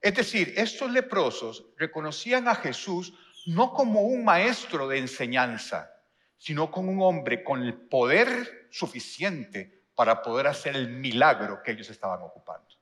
Es 0.00 0.14
decir, 0.14 0.54
estos 0.56 0.90
leprosos 0.90 1.66
reconocían 1.76 2.48
a 2.48 2.54
Jesús 2.54 3.12
no 3.44 3.74
como 3.74 4.00
un 4.00 4.24
maestro 4.24 4.88
de 4.88 4.96
enseñanza, 4.96 5.92
sino 6.38 6.70
como 6.70 6.90
un 6.90 7.02
hombre 7.02 7.44
con 7.44 7.60
el 7.60 7.74
poder 7.74 8.68
suficiente 8.70 9.84
para 9.94 10.22
poder 10.22 10.46
hacer 10.46 10.74
el 10.74 10.88
milagro 10.88 11.62
que 11.62 11.72
ellos 11.72 11.90
estaban 11.90 12.22
ocupando. 12.22 12.79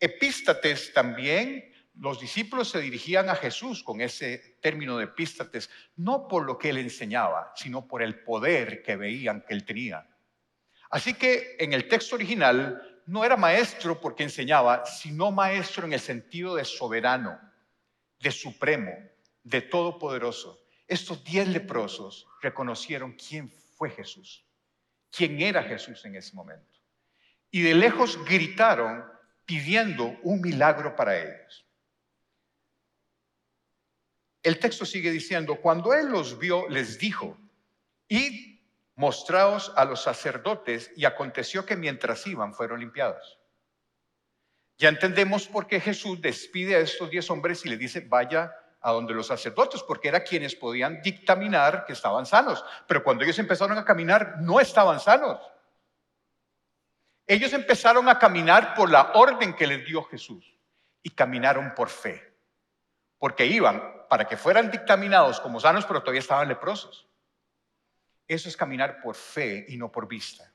Epístates 0.00 0.92
también, 0.94 1.70
los 1.94 2.18
discípulos 2.18 2.70
se 2.70 2.80
dirigían 2.80 3.28
a 3.28 3.36
Jesús 3.36 3.84
con 3.84 4.00
ese 4.00 4.56
término 4.62 4.96
de 4.96 5.04
epístates, 5.04 5.68
no 5.96 6.26
por 6.26 6.46
lo 6.46 6.56
que 6.56 6.70
él 6.70 6.78
enseñaba, 6.78 7.52
sino 7.54 7.86
por 7.86 8.02
el 8.02 8.22
poder 8.22 8.82
que 8.82 8.96
veían 8.96 9.44
que 9.46 9.52
él 9.52 9.66
tenía. 9.66 10.08
Así 10.88 11.12
que 11.14 11.56
en 11.58 11.74
el 11.74 11.86
texto 11.86 12.14
original 12.16 13.02
no 13.06 13.24
era 13.24 13.36
maestro 13.36 14.00
porque 14.00 14.22
enseñaba, 14.22 14.86
sino 14.86 15.30
maestro 15.30 15.86
en 15.86 15.92
el 15.92 16.00
sentido 16.00 16.54
de 16.54 16.64
soberano, 16.64 17.38
de 18.18 18.30
supremo, 18.30 18.92
de 19.42 19.60
todopoderoso. 19.60 20.64
Estos 20.86 21.22
diez 21.22 21.46
leprosos 21.46 22.26
reconocieron 22.40 23.12
quién 23.12 23.50
fue 23.76 23.90
Jesús, 23.90 24.46
quién 25.10 25.40
era 25.40 25.62
Jesús 25.62 26.04
en 26.06 26.16
ese 26.16 26.34
momento. 26.34 26.78
Y 27.50 27.62
de 27.62 27.74
lejos 27.74 28.18
gritaron 28.24 29.04
pidiendo 29.50 30.16
un 30.22 30.40
milagro 30.40 30.94
para 30.94 31.18
ellos. 31.18 31.66
El 34.44 34.60
texto 34.60 34.86
sigue 34.86 35.10
diciendo, 35.10 35.56
cuando 35.56 35.92
él 35.92 36.06
los 36.06 36.38
vio, 36.38 36.68
les 36.68 37.00
dijo, 37.00 37.36
id 38.06 38.60
mostraos 38.94 39.72
a 39.74 39.84
los 39.84 40.02
sacerdotes 40.02 40.92
y 40.94 41.04
aconteció 41.04 41.66
que 41.66 41.74
mientras 41.74 42.24
iban 42.28 42.54
fueron 42.54 42.78
limpiados. 42.78 43.40
Ya 44.78 44.88
entendemos 44.88 45.48
por 45.48 45.66
qué 45.66 45.80
Jesús 45.80 46.20
despide 46.20 46.76
a 46.76 46.78
estos 46.78 47.10
diez 47.10 47.28
hombres 47.28 47.66
y 47.66 47.70
les 47.70 47.78
dice, 47.80 48.06
vaya 48.08 48.54
a 48.80 48.92
donde 48.92 49.14
los 49.14 49.26
sacerdotes, 49.26 49.82
porque 49.82 50.08
eran 50.08 50.22
quienes 50.22 50.54
podían 50.54 51.02
dictaminar 51.02 51.84
que 51.86 51.94
estaban 51.94 52.24
sanos. 52.24 52.64
Pero 52.86 53.02
cuando 53.02 53.24
ellos 53.24 53.38
empezaron 53.40 53.76
a 53.76 53.84
caminar, 53.84 54.36
no 54.42 54.60
estaban 54.60 55.00
sanos. 55.00 55.40
Ellos 57.30 57.52
empezaron 57.52 58.08
a 58.08 58.18
caminar 58.18 58.74
por 58.74 58.90
la 58.90 59.12
orden 59.12 59.54
que 59.54 59.64
les 59.64 59.86
dio 59.86 60.02
Jesús 60.02 60.52
y 61.00 61.10
caminaron 61.10 61.76
por 61.76 61.88
fe, 61.88 62.34
porque 63.20 63.46
iban 63.46 64.08
para 64.08 64.24
que 64.24 64.36
fueran 64.36 64.68
dictaminados 64.68 65.38
como 65.38 65.60
sanos, 65.60 65.86
pero 65.86 66.00
todavía 66.00 66.18
estaban 66.18 66.48
leprosos. 66.48 67.06
Eso 68.26 68.48
es 68.48 68.56
caminar 68.56 69.00
por 69.00 69.14
fe 69.14 69.64
y 69.68 69.76
no 69.76 69.92
por 69.92 70.08
vista. 70.08 70.52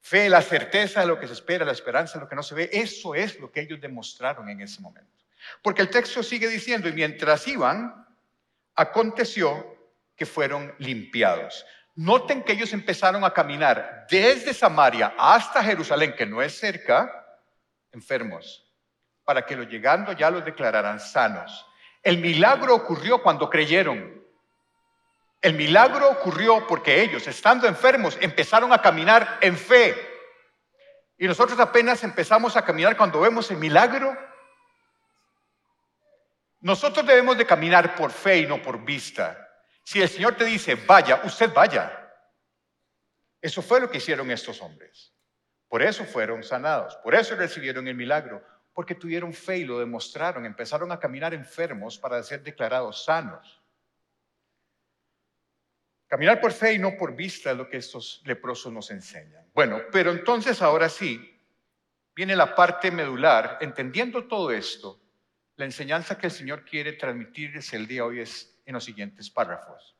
Fe, 0.00 0.30
la 0.30 0.40
certeza 0.40 1.02
de 1.02 1.08
lo 1.08 1.20
que 1.20 1.26
se 1.26 1.34
espera, 1.34 1.66
la 1.66 1.72
esperanza 1.72 2.14
de 2.14 2.24
lo 2.24 2.28
que 2.30 2.36
no 2.36 2.42
se 2.42 2.54
ve, 2.54 2.70
eso 2.72 3.14
es 3.14 3.38
lo 3.38 3.52
que 3.52 3.60
ellos 3.60 3.82
demostraron 3.82 4.48
en 4.48 4.62
ese 4.62 4.80
momento. 4.80 5.26
Porque 5.60 5.82
el 5.82 5.90
texto 5.90 6.22
sigue 6.22 6.48
diciendo, 6.48 6.88
y 6.88 6.94
mientras 6.94 7.46
iban, 7.46 8.08
aconteció 8.76 9.76
que 10.16 10.24
fueron 10.24 10.74
limpiados. 10.78 11.66
Noten 11.98 12.44
que 12.44 12.52
ellos 12.52 12.72
empezaron 12.72 13.24
a 13.24 13.32
caminar 13.32 14.06
desde 14.08 14.54
Samaria 14.54 15.14
hasta 15.18 15.64
Jerusalén, 15.64 16.14
que 16.14 16.24
no 16.24 16.40
es 16.40 16.56
cerca, 16.56 17.26
enfermos, 17.90 18.72
para 19.24 19.44
que 19.44 19.56
lo 19.56 19.64
llegando 19.64 20.12
ya 20.12 20.30
los 20.30 20.44
declararan 20.44 21.00
sanos. 21.00 21.66
El 22.04 22.18
milagro 22.18 22.72
ocurrió 22.76 23.20
cuando 23.20 23.50
creyeron. 23.50 24.24
El 25.40 25.54
milagro 25.54 26.08
ocurrió 26.08 26.68
porque 26.68 27.02
ellos, 27.02 27.26
estando 27.26 27.66
enfermos, 27.66 28.16
empezaron 28.20 28.72
a 28.72 28.80
caminar 28.80 29.38
en 29.40 29.56
fe. 29.56 29.96
Y 31.18 31.26
nosotros 31.26 31.58
apenas 31.58 32.04
empezamos 32.04 32.56
a 32.56 32.64
caminar 32.64 32.96
cuando 32.96 33.18
vemos 33.18 33.50
el 33.50 33.56
milagro. 33.56 34.16
Nosotros 36.60 37.04
debemos 37.04 37.36
de 37.36 37.44
caminar 37.44 37.96
por 37.96 38.12
fe 38.12 38.38
y 38.38 38.46
no 38.46 38.62
por 38.62 38.84
vista. 38.84 39.47
Si 39.88 40.02
el 40.02 40.08
Señor 40.10 40.36
te 40.36 40.44
dice, 40.44 40.74
vaya, 40.74 41.22
usted 41.24 41.50
vaya. 41.50 42.12
Eso 43.40 43.62
fue 43.62 43.80
lo 43.80 43.90
que 43.90 43.96
hicieron 43.96 44.30
estos 44.30 44.60
hombres. 44.60 45.14
Por 45.66 45.80
eso 45.80 46.04
fueron 46.04 46.42
sanados, 46.42 46.94
por 46.96 47.14
eso 47.14 47.34
recibieron 47.36 47.88
el 47.88 47.94
milagro, 47.94 48.44
porque 48.74 48.94
tuvieron 48.94 49.32
fe 49.32 49.56
y 49.56 49.64
lo 49.64 49.78
demostraron, 49.78 50.44
empezaron 50.44 50.92
a 50.92 51.00
caminar 51.00 51.32
enfermos 51.32 51.96
para 51.96 52.22
ser 52.22 52.42
declarados 52.42 53.02
sanos. 53.02 53.62
Caminar 56.06 56.38
por 56.38 56.52
fe 56.52 56.74
y 56.74 56.78
no 56.78 56.94
por 56.94 57.16
vista 57.16 57.52
es 57.52 57.56
lo 57.56 57.66
que 57.66 57.78
estos 57.78 58.20
leprosos 58.26 58.70
nos 58.70 58.90
enseñan. 58.90 59.46
Bueno, 59.54 59.80
pero 59.90 60.10
entonces 60.10 60.60
ahora 60.60 60.90
sí, 60.90 61.34
viene 62.14 62.36
la 62.36 62.54
parte 62.54 62.90
medular. 62.90 63.56
Entendiendo 63.62 64.26
todo 64.26 64.50
esto, 64.50 65.00
la 65.56 65.64
enseñanza 65.64 66.18
que 66.18 66.26
el 66.26 66.32
Señor 66.32 66.66
quiere 66.66 66.92
transmitirles 66.92 67.72
el 67.72 67.86
día 67.86 68.04
hoy 68.04 68.20
es 68.20 68.57
en 68.68 68.74
los 68.74 68.84
siguientes 68.84 69.30
párrafos. 69.30 69.96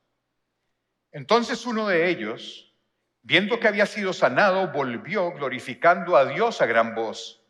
Entonces 1.11 1.65
uno 1.65 1.89
de 1.89 2.11
ellos, 2.11 2.77
viendo 3.23 3.59
que 3.59 3.67
había 3.67 3.87
sido 3.87 4.13
sanado, 4.13 4.69
volvió 4.69 5.33
glorificando 5.33 6.19
a 6.19 6.27
Dios 6.27 6.61
a 6.61 6.67
gran 6.67 6.95
voz 6.95 7.43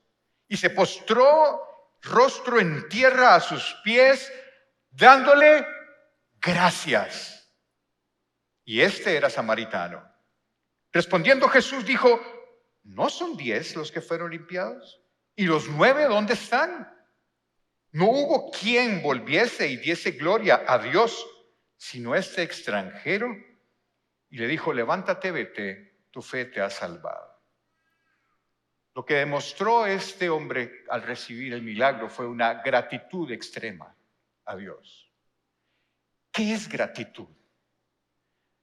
y 0.47 0.57
se 0.57 0.71
postró 0.71 1.61
rostro 2.03 2.61
en 2.61 2.89
tierra 2.89 3.35
a 3.35 3.41
sus 3.41 3.77
pies, 3.83 4.33
dándole 4.91 5.67
gracias. 6.41 7.53
Y 8.65 8.81
este 8.81 9.17
era 9.17 9.29
samaritano. 9.29 10.09
Respondiendo 10.93 11.49
Jesús 11.49 11.85
dijo, 11.85 12.21
¿no 12.85 13.11
son 13.11 13.37
diez 13.37 13.75
los 13.75 13.91
que 13.91 14.01
fueron 14.01 14.31
limpiados? 14.31 15.03
¿Y 15.35 15.47
los 15.47 15.69
nueve 15.69 16.05
dónde 16.05 16.35
están? 16.35 16.97
No 17.93 18.11
hubo 18.11 18.51
quien 18.51 19.03
volviese 19.03 19.69
y 19.69 19.79
diese 19.79 20.13
gloria 20.13 20.65
a 20.67 20.79
Dios, 20.79 21.27
sino 21.77 22.15
este 22.15 22.43
extranjero. 22.43 23.35
Y 24.31 24.39
le 24.39 24.47
dijo, 24.47 24.73
levántate, 24.73 25.31
vete, 25.31 26.05
tu 26.11 26.21
fe 26.21 26.47
te 26.47 26.61
ha 26.61 26.69
salvado. 26.69 27.39
Lo 28.95 29.05
que 29.05 29.15
demostró 29.15 29.87
este 29.87 30.29
hombre 30.29 30.85
al 30.89 31.03
recibir 31.03 31.53
el 31.53 31.63
milagro 31.63 32.11
fue 32.11 32.27
una 32.27 32.55
gratitud 32.55 33.31
extrema 33.31 33.95
a 34.45 34.57
Dios. 34.57 35.11
¿Qué 36.33 36.53
es 36.53 36.69
gratitud? 36.69 37.29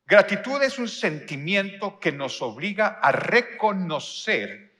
Gratitud 0.06 0.62
es 0.62 0.78
un 0.78 0.88
sentimiento 0.88 2.00
que 2.00 2.12
nos 2.12 2.42
obliga 2.42 3.00
a 3.02 3.12
reconocer 3.12 4.75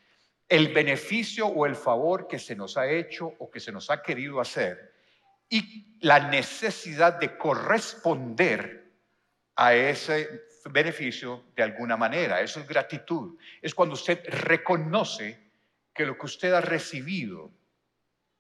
el 0.48 0.74
beneficio 0.74 1.48
o 1.48 1.66
el 1.66 1.76
favor 1.76 2.28
que 2.28 2.40
se 2.40 2.56
nos 2.56 2.78
ha 2.78 2.88
hecho 2.88 3.34
o 3.40 3.50
que 3.50 3.60
se 3.60 3.72
nos 3.72 3.90
ha 3.90 4.02
querido 4.02 4.40
hacer 4.40 4.94
y 5.50 5.98
la 6.02 6.20
necesidad 6.30 7.20
de 7.20 7.38
corresponder 7.38 8.94
a 9.56 9.74
ese 9.74 10.44
beneficio 10.70 11.46
de 11.56 11.64
alguna 11.64 11.98
manera. 11.98 12.42
Eso 12.42 12.60
es 12.60 12.68
gratitud. 12.68 13.38
Es 13.62 13.74
cuando 13.74 13.94
usted 13.94 14.24
reconoce 14.28 15.52
que 15.94 16.06
lo 16.06 16.18
que 16.18 16.26
usted 16.26 16.54
ha 16.54 16.62
recibido 16.62 17.52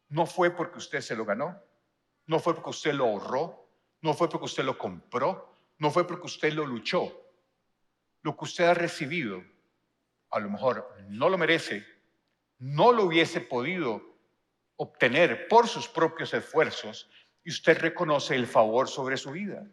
no 0.09 0.25
fue 0.25 0.55
porque 0.55 0.77
usted 0.77 1.01
se 1.01 1.15
lo 1.15 1.25
ganó, 1.25 1.61
no 2.27 2.39
fue 2.39 2.53
porque 2.53 2.69
usted 2.69 2.93
lo 2.93 3.05
ahorró, 3.05 3.69
no 4.01 4.13
fue 4.13 4.29
porque 4.29 4.45
usted 4.45 4.63
lo 4.63 4.77
compró, 4.77 5.55
no 5.77 5.91
fue 5.91 6.05
porque 6.05 6.25
usted 6.25 6.53
lo 6.53 6.65
luchó. 6.65 7.21
Lo 8.21 8.35
que 8.35 8.45
usted 8.45 8.65
ha 8.65 8.73
recibido, 8.73 9.43
a 10.31 10.39
lo 10.39 10.49
mejor 10.49 10.95
no 11.09 11.29
lo 11.29 11.37
merece, 11.37 11.85
no 12.59 12.91
lo 12.91 13.03
hubiese 13.03 13.41
podido 13.41 14.01
obtener 14.77 15.47
por 15.47 15.67
sus 15.67 15.87
propios 15.87 16.33
esfuerzos 16.33 17.09
y 17.43 17.49
usted 17.49 17.79
reconoce 17.79 18.35
el 18.35 18.47
favor 18.47 18.87
sobre 18.87 19.17
su 19.17 19.31
vida. 19.31 19.65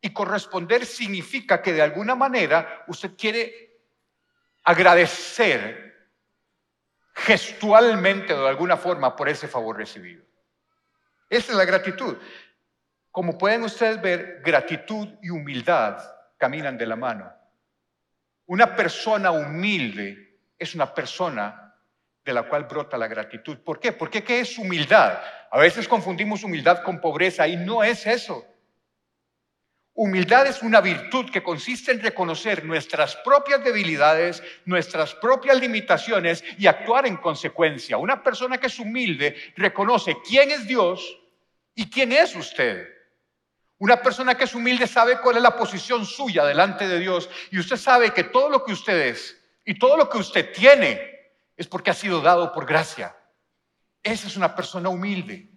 Y 0.00 0.12
corresponder 0.12 0.84
significa 0.84 1.62
que 1.62 1.72
de 1.72 1.82
alguna 1.82 2.14
manera 2.14 2.84
usted 2.88 3.16
quiere 3.16 3.80
agradecer 4.62 6.08
gestualmente 7.14 8.32
o 8.34 8.42
de 8.42 8.48
alguna 8.48 8.76
forma 8.76 9.14
por 9.14 9.28
ese 9.28 9.46
favor 9.46 9.76
recibido. 9.76 10.24
Esa 11.30 11.52
es 11.52 11.58
la 11.58 11.64
gratitud. 11.64 12.16
Como 13.10 13.38
pueden 13.38 13.62
ustedes 13.62 14.00
ver, 14.02 14.42
gratitud 14.44 15.08
y 15.22 15.30
humildad 15.30 16.02
caminan 16.36 16.76
de 16.76 16.86
la 16.86 16.96
mano. 16.96 17.32
Una 18.46 18.74
persona 18.74 19.30
humilde 19.30 20.40
es 20.58 20.74
una 20.74 20.92
persona 20.92 21.63
de 22.24 22.32
la 22.32 22.44
cual 22.44 22.64
brota 22.64 22.96
la 22.96 23.06
gratitud. 23.06 23.58
¿Por 23.58 23.78
qué? 23.78 23.92
Porque 23.92 24.24
¿qué 24.24 24.40
es 24.40 24.56
humildad? 24.56 25.18
A 25.50 25.58
veces 25.58 25.86
confundimos 25.86 26.42
humildad 26.42 26.82
con 26.82 27.00
pobreza 27.00 27.46
y 27.46 27.56
no 27.56 27.84
es 27.84 28.06
eso. 28.06 28.44
Humildad 29.96 30.48
es 30.48 30.62
una 30.62 30.80
virtud 30.80 31.30
que 31.30 31.42
consiste 31.42 31.92
en 31.92 32.00
reconocer 32.00 32.64
nuestras 32.64 33.14
propias 33.16 33.62
debilidades, 33.62 34.42
nuestras 34.64 35.14
propias 35.14 35.60
limitaciones 35.60 36.42
y 36.58 36.66
actuar 36.66 37.06
en 37.06 37.16
consecuencia. 37.18 37.96
Una 37.96 38.20
persona 38.20 38.58
que 38.58 38.66
es 38.66 38.78
humilde 38.80 39.36
reconoce 39.56 40.16
quién 40.26 40.50
es 40.50 40.66
Dios 40.66 41.16
y 41.76 41.88
quién 41.88 42.10
es 42.10 42.34
usted. 42.34 42.88
Una 43.78 44.02
persona 44.02 44.34
que 44.34 44.44
es 44.44 44.54
humilde 44.54 44.88
sabe 44.88 45.20
cuál 45.20 45.36
es 45.36 45.42
la 45.42 45.56
posición 45.56 46.04
suya 46.04 46.44
delante 46.44 46.88
de 46.88 46.98
Dios 46.98 47.30
y 47.52 47.60
usted 47.60 47.76
sabe 47.76 48.12
que 48.12 48.24
todo 48.24 48.48
lo 48.48 48.64
que 48.64 48.72
usted 48.72 48.98
es 48.98 49.40
y 49.64 49.78
todo 49.78 49.96
lo 49.96 50.08
que 50.08 50.18
usted 50.18 50.52
tiene 50.52 51.13
es 51.56 51.68
porque 51.68 51.90
ha 51.90 51.94
sido 51.94 52.20
dado 52.20 52.52
por 52.52 52.66
gracia. 52.66 53.16
Esa 54.02 54.26
es 54.26 54.36
una 54.36 54.54
persona 54.54 54.88
humilde. 54.88 55.50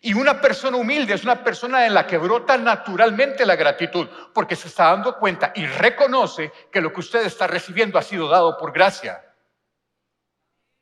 Y 0.00 0.12
una 0.14 0.40
persona 0.40 0.76
humilde 0.76 1.14
es 1.14 1.22
una 1.22 1.42
persona 1.44 1.86
en 1.86 1.94
la 1.94 2.06
que 2.06 2.18
brota 2.18 2.58
naturalmente 2.58 3.46
la 3.46 3.54
gratitud, 3.54 4.08
porque 4.34 4.56
se 4.56 4.68
está 4.68 4.84
dando 4.86 5.16
cuenta 5.18 5.52
y 5.54 5.66
reconoce 5.66 6.52
que 6.72 6.80
lo 6.80 6.92
que 6.92 7.00
usted 7.00 7.24
está 7.24 7.46
recibiendo 7.46 7.98
ha 7.98 8.02
sido 8.02 8.28
dado 8.28 8.58
por 8.58 8.72
gracia. 8.72 9.24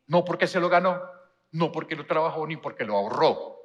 No 0.06 0.24
porque 0.24 0.46
se 0.46 0.60
lo 0.60 0.68
ganó, 0.68 1.02
no 1.50 1.70
porque 1.70 1.94
lo 1.94 2.06
trabajó 2.06 2.46
ni 2.46 2.56
porque 2.56 2.84
lo 2.84 2.96
ahorró. 2.96 3.56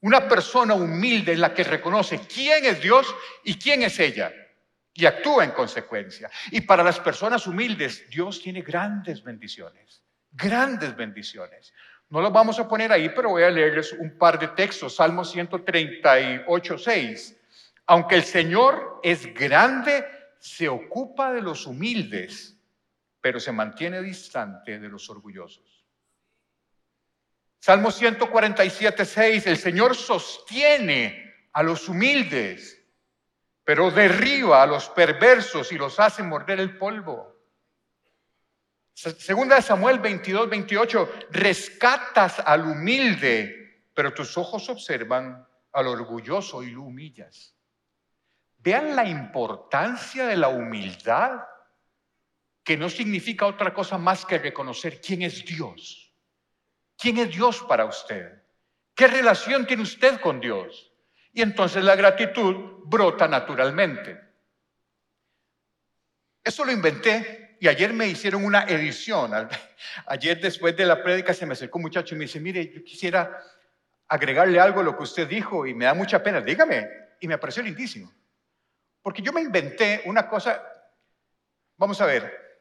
Una 0.00 0.26
persona 0.28 0.74
humilde 0.74 1.32
es 1.32 1.38
la 1.38 1.54
que 1.54 1.62
reconoce 1.62 2.20
quién 2.26 2.64
es 2.64 2.80
Dios 2.80 3.14
y 3.44 3.58
quién 3.58 3.82
es 3.82 4.00
ella 4.00 4.32
y 4.94 5.06
actúa 5.06 5.44
en 5.44 5.52
consecuencia. 5.52 6.30
Y 6.50 6.62
para 6.62 6.82
las 6.82 6.98
personas 6.98 7.46
humildes, 7.46 8.08
Dios 8.10 8.40
tiene 8.40 8.62
grandes 8.62 9.22
bendiciones, 9.22 10.02
grandes 10.32 10.94
bendiciones. 10.96 11.72
No 12.08 12.20
los 12.20 12.32
vamos 12.32 12.58
a 12.58 12.68
poner 12.68 12.90
ahí, 12.92 13.08
pero 13.10 13.30
voy 13.30 13.44
a 13.44 13.50
leerles 13.50 13.92
un 13.92 14.18
par 14.18 14.38
de 14.38 14.48
textos. 14.48 14.96
Salmo 14.96 15.24
138, 15.24 16.78
6. 16.78 17.36
Aunque 17.86 18.16
el 18.16 18.24
Señor 18.24 19.00
es 19.02 19.32
grande, 19.32 20.04
se 20.38 20.68
ocupa 20.68 21.32
de 21.32 21.42
los 21.42 21.66
humildes, 21.66 22.56
pero 23.20 23.38
se 23.38 23.52
mantiene 23.52 24.02
distante 24.02 24.78
de 24.78 24.88
los 24.88 25.08
orgullosos. 25.08 25.84
Salmo 27.60 27.90
147, 27.90 29.04
6, 29.04 29.46
el 29.46 29.58
Señor 29.58 29.94
sostiene 29.94 31.34
a 31.52 31.62
los 31.62 31.88
humildes, 31.88 32.79
pero 33.70 33.88
derriba 33.88 34.64
a 34.64 34.66
los 34.66 34.88
perversos 34.88 35.70
y 35.70 35.78
los 35.78 36.00
hace 36.00 36.24
morder 36.24 36.58
el 36.58 36.76
polvo. 36.76 37.36
Segunda 38.92 39.54
de 39.54 39.62
Samuel 39.62 40.00
22, 40.00 40.50
28, 40.50 41.12
rescatas 41.30 42.40
al 42.40 42.66
humilde, 42.66 43.86
pero 43.94 44.12
tus 44.12 44.36
ojos 44.36 44.68
observan 44.70 45.46
al 45.70 45.86
orgulloso 45.86 46.64
y 46.64 46.72
lo 46.72 46.82
humillas. 46.82 47.54
Vean 48.58 48.96
la 48.96 49.08
importancia 49.08 50.26
de 50.26 50.36
la 50.36 50.48
humildad, 50.48 51.38
que 52.64 52.76
no 52.76 52.90
significa 52.90 53.46
otra 53.46 53.72
cosa 53.72 53.98
más 53.98 54.26
que 54.26 54.38
reconocer 54.38 55.00
quién 55.00 55.22
es 55.22 55.44
Dios 55.44 56.12
¿Quién 56.98 57.18
es 57.18 57.30
Dios 57.30 57.64
para 57.68 57.84
usted? 57.84 58.42
¿Qué 58.96 59.06
relación 59.06 59.64
tiene 59.64 59.84
usted 59.84 60.20
con 60.20 60.40
Dios? 60.40 60.89
Y 61.40 61.42
entonces 61.42 61.82
la 61.82 61.96
gratitud 61.96 62.84
brota 62.84 63.26
naturalmente. 63.26 64.20
Eso 66.44 66.66
lo 66.66 66.70
inventé 66.70 67.56
y 67.58 67.66
ayer 67.66 67.94
me 67.94 68.06
hicieron 68.08 68.44
una 68.44 68.64
edición. 68.64 69.32
Ayer 70.06 70.38
después 70.38 70.76
de 70.76 70.84
la 70.84 71.02
prédica 71.02 71.32
se 71.32 71.46
me 71.46 71.54
acercó 71.54 71.78
un 71.78 71.84
muchacho 71.84 72.14
y 72.14 72.18
me 72.18 72.26
dice, 72.26 72.40
mire, 72.40 72.70
yo 72.70 72.84
quisiera 72.84 73.42
agregarle 74.06 74.60
algo 74.60 74.80
a 74.80 74.82
lo 74.82 74.94
que 74.94 75.02
usted 75.04 75.26
dijo 75.26 75.66
y 75.66 75.72
me 75.72 75.86
da 75.86 75.94
mucha 75.94 76.22
pena, 76.22 76.42
dígame. 76.42 76.86
Y 77.20 77.26
me 77.26 77.38
pareció 77.38 77.62
lindísimo. 77.62 78.12
Porque 79.00 79.22
yo 79.22 79.32
me 79.32 79.40
inventé 79.40 80.02
una 80.04 80.28
cosa, 80.28 80.62
vamos 81.78 81.98
a 82.02 82.04
ver, 82.04 82.60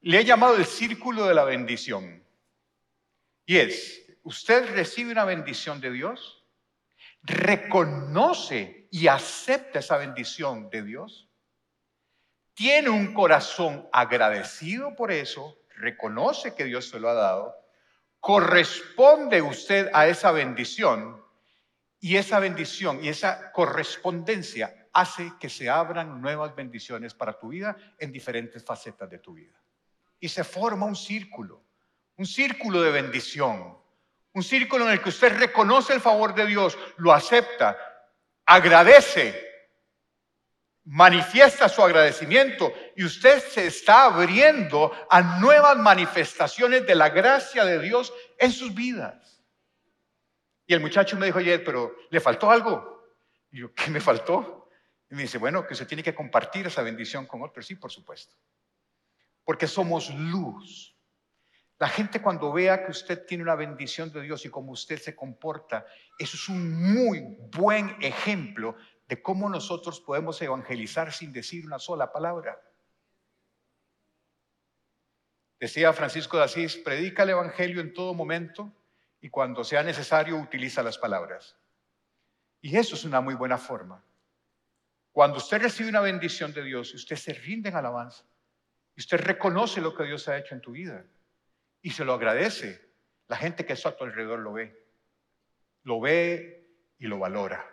le 0.00 0.20
he 0.20 0.24
llamado 0.24 0.56
el 0.56 0.64
círculo 0.64 1.26
de 1.26 1.34
la 1.34 1.44
bendición. 1.44 2.24
Y 3.44 3.58
es, 3.58 4.06
usted 4.22 4.70
recibe 4.70 5.12
una 5.12 5.26
bendición 5.26 5.82
de 5.82 5.90
Dios, 5.90 6.37
reconoce 7.22 8.88
y 8.90 9.08
acepta 9.08 9.80
esa 9.80 9.96
bendición 9.96 10.70
de 10.70 10.82
Dios, 10.82 11.28
tiene 12.54 12.88
un 12.88 13.14
corazón 13.14 13.88
agradecido 13.92 14.96
por 14.96 15.12
eso, 15.12 15.58
reconoce 15.76 16.54
que 16.54 16.64
Dios 16.64 16.88
se 16.88 16.98
lo 16.98 17.08
ha 17.08 17.14
dado, 17.14 17.54
corresponde 18.20 19.40
usted 19.42 19.90
a 19.92 20.08
esa 20.08 20.32
bendición 20.32 21.22
y 22.00 22.16
esa 22.16 22.40
bendición 22.40 23.04
y 23.04 23.08
esa 23.08 23.52
correspondencia 23.52 24.88
hace 24.92 25.32
que 25.38 25.48
se 25.48 25.68
abran 25.68 26.20
nuevas 26.20 26.54
bendiciones 26.54 27.14
para 27.14 27.38
tu 27.38 27.48
vida 27.48 27.76
en 27.98 28.10
diferentes 28.10 28.64
facetas 28.64 29.08
de 29.08 29.18
tu 29.18 29.34
vida. 29.34 29.62
Y 30.18 30.28
se 30.28 30.42
forma 30.42 30.86
un 30.86 30.96
círculo 30.96 31.68
un 32.18 32.26
círculo 32.26 32.82
de 32.82 32.90
bendición, 32.90 33.78
un 34.38 34.44
círculo 34.44 34.86
en 34.86 34.92
el 34.92 35.02
que 35.02 35.08
usted 35.08 35.36
reconoce 35.36 35.92
el 35.92 36.00
favor 36.00 36.32
de 36.32 36.46
Dios, 36.46 36.78
lo 36.98 37.12
acepta, 37.12 37.76
agradece, 38.46 39.34
manifiesta 40.84 41.68
su 41.68 41.82
agradecimiento 41.82 42.72
y 42.94 43.04
usted 43.04 43.42
se 43.42 43.66
está 43.66 44.04
abriendo 44.04 44.92
a 45.10 45.40
nuevas 45.40 45.76
manifestaciones 45.76 46.86
de 46.86 46.94
la 46.94 47.08
gracia 47.08 47.64
de 47.64 47.80
Dios 47.80 48.12
en 48.38 48.52
sus 48.52 48.72
vidas. 48.72 49.42
Y 50.66 50.74
el 50.74 50.80
muchacho 50.80 51.16
me 51.16 51.26
dijo 51.26 51.40
ayer, 51.40 51.64
pero 51.64 51.96
¿le 52.08 52.20
faltó 52.20 52.48
algo? 52.48 53.02
Y 53.50 53.58
yo, 53.58 53.74
¿qué 53.74 53.90
me 53.90 54.00
faltó? 54.00 54.70
Y 55.10 55.16
me 55.16 55.22
dice, 55.22 55.38
bueno, 55.38 55.66
que 55.66 55.72
usted 55.72 55.88
tiene 55.88 56.04
que 56.04 56.14
compartir 56.14 56.68
esa 56.68 56.82
bendición 56.82 57.26
con 57.26 57.42
otros. 57.42 57.66
Sí, 57.66 57.74
por 57.74 57.90
supuesto. 57.90 58.36
Porque 59.42 59.66
somos 59.66 60.10
luz 60.10 60.96
la 61.78 61.88
gente 61.88 62.20
cuando 62.20 62.52
vea 62.52 62.84
que 62.84 62.90
usted 62.90 63.24
tiene 63.24 63.44
una 63.44 63.54
bendición 63.54 64.12
de 64.12 64.22
Dios 64.22 64.44
y 64.44 64.50
cómo 64.50 64.72
usted 64.72 65.00
se 65.00 65.14
comporta, 65.14 65.86
eso 66.18 66.36
es 66.36 66.48
un 66.48 66.94
muy 66.94 67.20
buen 67.56 67.96
ejemplo 68.00 68.76
de 69.06 69.22
cómo 69.22 69.48
nosotros 69.48 70.00
podemos 70.00 70.40
evangelizar 70.42 71.12
sin 71.12 71.32
decir 71.32 71.64
una 71.64 71.78
sola 71.78 72.12
palabra. 72.12 72.60
Decía 75.60 75.92
Francisco 75.92 76.36
de 76.36 76.44
Asís, 76.44 76.76
predica 76.76 77.22
el 77.22 77.30
Evangelio 77.30 77.80
en 77.80 77.92
todo 77.92 78.12
momento 78.12 78.72
y 79.20 79.28
cuando 79.28 79.62
sea 79.64 79.82
necesario 79.82 80.36
utiliza 80.36 80.82
las 80.82 80.98
palabras. 80.98 81.56
Y 82.60 82.76
eso 82.76 82.96
es 82.96 83.04
una 83.04 83.20
muy 83.20 83.34
buena 83.34 83.58
forma. 83.58 84.04
Cuando 85.12 85.38
usted 85.38 85.62
recibe 85.62 85.88
una 85.88 86.00
bendición 86.00 86.52
de 86.52 86.62
Dios, 86.62 86.92
usted 86.94 87.16
se 87.16 87.34
rinde 87.34 87.68
en 87.68 87.76
alabanza. 87.76 88.24
Y 88.96 89.00
usted 89.00 89.20
reconoce 89.20 89.80
lo 89.80 89.94
que 89.94 90.04
Dios 90.04 90.28
ha 90.28 90.36
hecho 90.36 90.54
en 90.54 90.60
tu 90.60 90.72
vida. 90.72 91.04
Y 91.82 91.90
se 91.90 92.04
lo 92.04 92.14
agradece. 92.14 92.80
La 93.28 93.36
gente 93.36 93.64
que 93.64 93.74
está 93.74 93.90
a 93.90 93.96
tu 93.96 94.04
alrededor 94.04 94.40
lo 94.40 94.52
ve. 94.52 94.86
Lo 95.84 96.00
ve 96.00 96.66
y 96.98 97.06
lo 97.06 97.18
valora. 97.18 97.64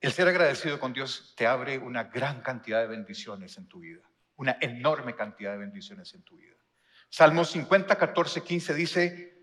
El 0.00 0.12
ser 0.12 0.28
agradecido 0.28 0.78
con 0.78 0.92
Dios 0.92 1.34
te 1.36 1.46
abre 1.46 1.78
una 1.78 2.04
gran 2.04 2.42
cantidad 2.42 2.80
de 2.80 2.88
bendiciones 2.88 3.56
en 3.56 3.66
tu 3.66 3.80
vida. 3.80 4.02
Una 4.36 4.58
enorme 4.60 5.14
cantidad 5.14 5.52
de 5.52 5.58
bendiciones 5.58 6.12
en 6.14 6.22
tu 6.22 6.36
vida. 6.36 6.56
Salmo 7.08 7.44
50, 7.44 7.96
14, 7.96 8.42
15 8.42 8.74
dice, 8.74 9.38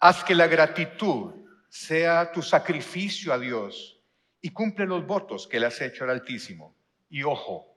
haz 0.00 0.24
que 0.24 0.34
la 0.34 0.48
gratitud 0.48 1.46
sea 1.68 2.32
tu 2.32 2.42
sacrificio 2.42 3.32
a 3.32 3.38
Dios 3.38 4.00
y 4.40 4.50
cumple 4.50 4.86
los 4.86 5.06
votos 5.06 5.46
que 5.46 5.60
le 5.60 5.66
has 5.66 5.80
hecho 5.80 6.04
al 6.04 6.10
Altísimo. 6.10 6.76
Y 7.08 7.22
ojo, 7.22 7.75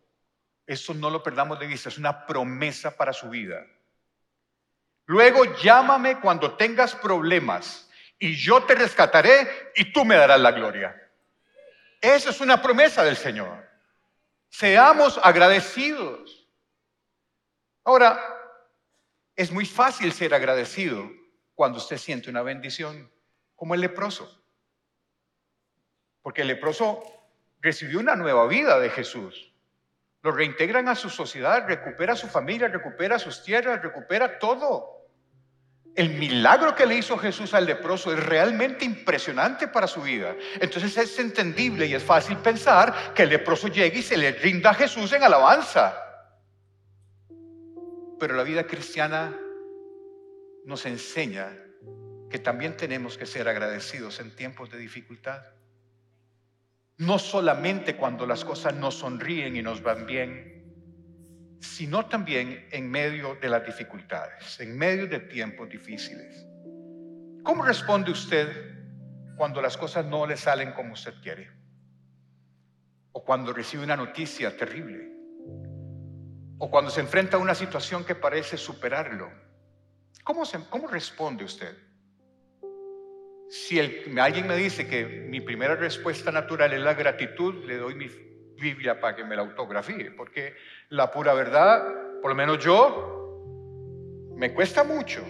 eso 0.70 0.94
no 0.94 1.10
lo 1.10 1.24
perdamos 1.24 1.60
de 1.60 1.66
vista, 1.66 1.90
es 1.90 1.98
una 1.98 2.28
promesa 2.28 2.96
para 2.96 3.12
su 3.12 3.28
vida. 3.28 3.66
Luego 5.08 5.56
llámame 5.56 6.20
cuando 6.20 6.56
tengas 6.58 6.94
problemas 6.94 7.90
y 8.20 8.36
yo 8.36 8.64
te 8.66 8.76
rescataré 8.76 9.72
y 9.76 9.92
tú 9.92 10.06
me 10.06 10.16
darás 10.16 10.40
la 10.40 10.52
gloria. 10.52 10.96
Esa 12.00 12.30
es 12.30 12.40
una 12.40 12.62
promesa 12.62 13.04
del 13.04 13.18
Señor. 13.18 13.68
Seamos 14.48 15.20
agradecidos. 15.24 16.48
Ahora, 17.84 18.22
es 19.36 19.52
muy 19.52 19.66
fácil 19.66 20.14
ser 20.14 20.36
agradecido 20.36 21.10
cuando 21.56 21.80
usted 21.80 21.98
siente 21.98 22.30
una 22.30 22.44
bendición 22.44 23.12
como 23.56 23.74
el 23.74 23.82
leproso. 23.82 24.40
Porque 26.22 26.44
el 26.44 26.48
leproso 26.48 27.04
recibió 27.60 28.00
una 28.00 28.16
nueva 28.16 28.46
vida 28.46 28.80
de 28.80 28.92
Jesús. 28.92 29.49
Lo 30.22 30.32
reintegran 30.32 30.90
a 30.90 30.96
su 30.96 31.10
sociedad, 31.10 31.66
recupera 31.66 32.16
su 32.16 32.28
familia, 32.28 32.68
recupera 32.68 33.18
sus 33.18 33.42
tierras, 33.44 33.82
recupera 33.82 34.38
todo. 34.38 35.00
El 35.96 36.12
milagro 36.12 36.76
que 36.76 36.86
le 36.86 36.96
hizo 36.96 37.18
Jesús 37.18 37.54
al 37.54 37.66
leproso 37.66 38.14
es 38.14 38.24
realmente 38.24 38.86
impresionante 38.86 39.68
para 39.68 39.88
su 39.88 40.02
vida. 40.02 40.36
Entonces 40.60 40.96
es 40.98 41.20
entendible 41.20 41.86
y 41.88 41.94
es 41.94 42.04
fácil 42.04 42.38
pensar 42.38 43.14
que 43.14 43.24
el 43.24 43.30
leproso 43.30 43.68
llegue 43.68 44.00
y 44.00 44.04
se 44.04 44.18
le 44.18 44.32
rinda 44.32 44.72
a 44.72 44.74
Jesús 44.74 45.12
en 45.14 45.24
alabanza. 45.24 45.98
Pero 48.20 48.36
la 48.36 48.44
vida 48.44 48.66
cristiana 48.68 49.34
nos 50.66 50.86
enseña 50.86 51.58
que 52.30 52.40
también 52.40 52.78
tenemos 52.78 53.18
que 53.18 53.26
ser 53.26 53.48
agradecidos 53.48 54.20
en 54.20 54.36
tiempos 54.36 54.70
de 54.70 54.78
dificultad. 54.78 55.42
No 57.00 57.18
solamente 57.18 57.96
cuando 57.96 58.26
las 58.26 58.44
cosas 58.44 58.76
nos 58.76 58.96
sonríen 58.96 59.56
y 59.56 59.62
nos 59.62 59.82
van 59.82 60.06
bien, 60.06 60.60
sino 61.62 62.06
también 62.08 62.68
en 62.72 62.92
medio 62.92 63.36
de 63.36 63.48
las 63.48 63.66
dificultades, 63.66 64.60
en 64.60 64.78
medio 64.78 65.08
de 65.08 65.22
tiempos 65.22 65.70
difíciles. 65.70 66.46
¿Cómo 67.44 67.64
responde 67.64 68.12
usted 68.12 68.50
cuando 69.38 69.62
las 69.62 69.78
cosas 69.78 70.06
no 70.06 70.28
le 70.28 70.36
salen 70.36 70.74
como 70.74 70.92
usted 70.94 71.14
quiere? 71.22 71.50
O 73.14 73.24
cuando 73.24 73.54
recibe 73.54 73.86
una 73.86 73.96
noticia 73.96 74.56
terrible. 74.58 75.10
O 76.58 76.70
cuando 76.70 76.92
se 76.92 77.00
enfrenta 77.00 77.38
a 77.38 77.40
una 77.40 77.56
situación 77.56 78.04
que 78.04 78.16
parece 78.16 78.58
superarlo. 78.58 79.32
¿Cómo, 80.26 80.44
cómo 80.70 80.88
responde 80.88 81.46
usted? 81.46 81.89
Si 83.50 83.80
alguien 83.80 84.48
me 84.48 84.56
dice 84.56 84.88
que 84.88 85.06
mi 85.06 85.42
primera 85.42 85.76
respuesta 85.76 86.32
natural 86.32 86.72
es 86.72 86.82
la 86.82 86.94
gratitud, 86.94 87.66
le 87.66 87.78
doy 87.78 87.96
mi 87.96 88.08
Biblia 88.60 89.00
para 89.00 89.16
que 89.16 89.24
me 89.24 89.36
la 89.36 89.42
autografíe, 89.42 90.12
porque 90.12 90.54
la 90.90 91.10
pura 91.10 91.34
verdad, 91.34 92.22
por 92.22 92.30
lo 92.30 92.36
menos 92.36 92.64
yo, 92.64 94.30
me 94.36 94.54
cuesta 94.54 94.84
mucho 94.84 95.26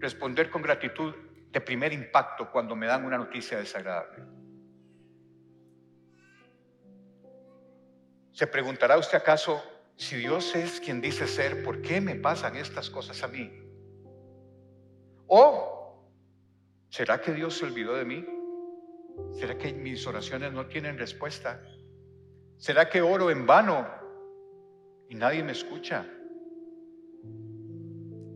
responder 0.00 0.50
con 0.50 0.60
gratitud 0.60 1.14
de 1.50 1.60
primer 1.62 1.94
impacto 1.94 2.50
cuando 2.50 2.76
me 2.76 2.86
dan 2.86 3.06
una 3.06 3.16
noticia 3.16 3.58
desagradable. 3.58 4.24
¿Se 8.32 8.46
preguntará 8.46 8.98
usted 8.98 9.16
acaso 9.16 9.62
si 9.96 10.16
Dios 10.16 10.54
es 10.54 10.80
quien 10.80 11.00
dice 11.00 11.26
ser, 11.26 11.62
¿por 11.62 11.80
qué 11.80 12.02
me 12.02 12.16
pasan 12.16 12.56
estas 12.56 12.90
cosas 12.90 13.22
a 13.22 13.28
mí? 13.28 13.50
¿O 15.26 15.81
¿Será 16.92 17.22
que 17.22 17.32
Dios 17.32 17.56
se 17.56 17.64
olvidó 17.64 17.94
de 17.94 18.04
mí? 18.04 18.22
¿Será 19.40 19.56
que 19.56 19.72
mis 19.72 20.06
oraciones 20.06 20.52
no 20.52 20.66
tienen 20.66 20.98
respuesta? 20.98 21.58
¿Será 22.58 22.90
que 22.90 23.00
oro 23.00 23.30
en 23.30 23.46
vano 23.46 23.88
y 25.08 25.14
nadie 25.14 25.42
me 25.42 25.52
escucha? 25.52 26.04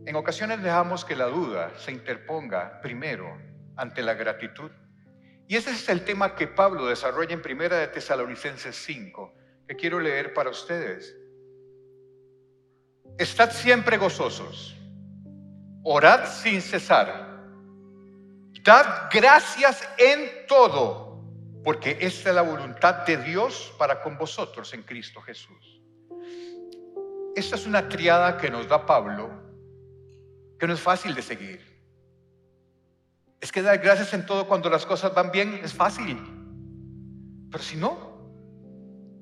En 0.07 0.15
ocasiones 0.15 0.63
dejamos 0.63 1.05
que 1.05 1.15
la 1.15 1.27
duda 1.27 1.71
se 1.77 1.91
interponga 1.91 2.81
primero 2.81 3.37
ante 3.75 4.01
la 4.01 4.15
gratitud. 4.15 4.71
Y 5.47 5.55
ese 5.55 5.69
es 5.69 5.87
el 5.89 6.03
tema 6.03 6.33
que 6.33 6.47
Pablo 6.47 6.87
desarrolla 6.87 7.35
en 7.35 7.43
Primera 7.43 7.77
de 7.77 7.89
Tesalonicenses 7.89 8.75
5, 8.75 9.35
que 9.67 9.75
quiero 9.75 9.99
leer 9.99 10.33
para 10.33 10.49
ustedes. 10.49 11.15
Estad 13.19 13.51
siempre 13.51 13.97
gozosos, 13.97 14.75
orad 15.83 16.25
sin 16.25 16.59
cesar 16.59 17.26
Dad 18.67 19.07
gracias 19.13 19.87
en 19.97 20.45
todo, 20.45 21.23
porque 21.63 21.99
esta 22.01 22.31
es 22.31 22.35
la 22.35 22.41
voluntad 22.41 23.05
de 23.05 23.15
Dios 23.15 23.73
para 23.77 24.01
con 24.01 24.17
vosotros 24.17 24.73
en 24.73 24.83
Cristo 24.83 25.21
Jesús. 25.21 25.81
Esta 27.33 27.55
es 27.55 27.65
una 27.65 27.87
triada 27.87 28.37
que 28.37 28.51
nos 28.51 28.67
da 28.67 28.85
Pablo, 28.85 29.31
que 30.59 30.67
no 30.67 30.73
es 30.73 30.81
fácil 30.81 31.15
de 31.15 31.21
seguir. 31.21 31.61
Es 33.39 33.53
que 33.53 33.61
dar 33.61 33.77
gracias 33.77 34.13
en 34.13 34.25
todo 34.25 34.45
cuando 34.45 34.69
las 34.69 34.85
cosas 34.85 35.15
van 35.15 35.31
bien 35.31 35.61
es 35.63 35.73
fácil. 35.73 36.17
Pero 37.49 37.63
si 37.63 37.77
no, 37.77 38.33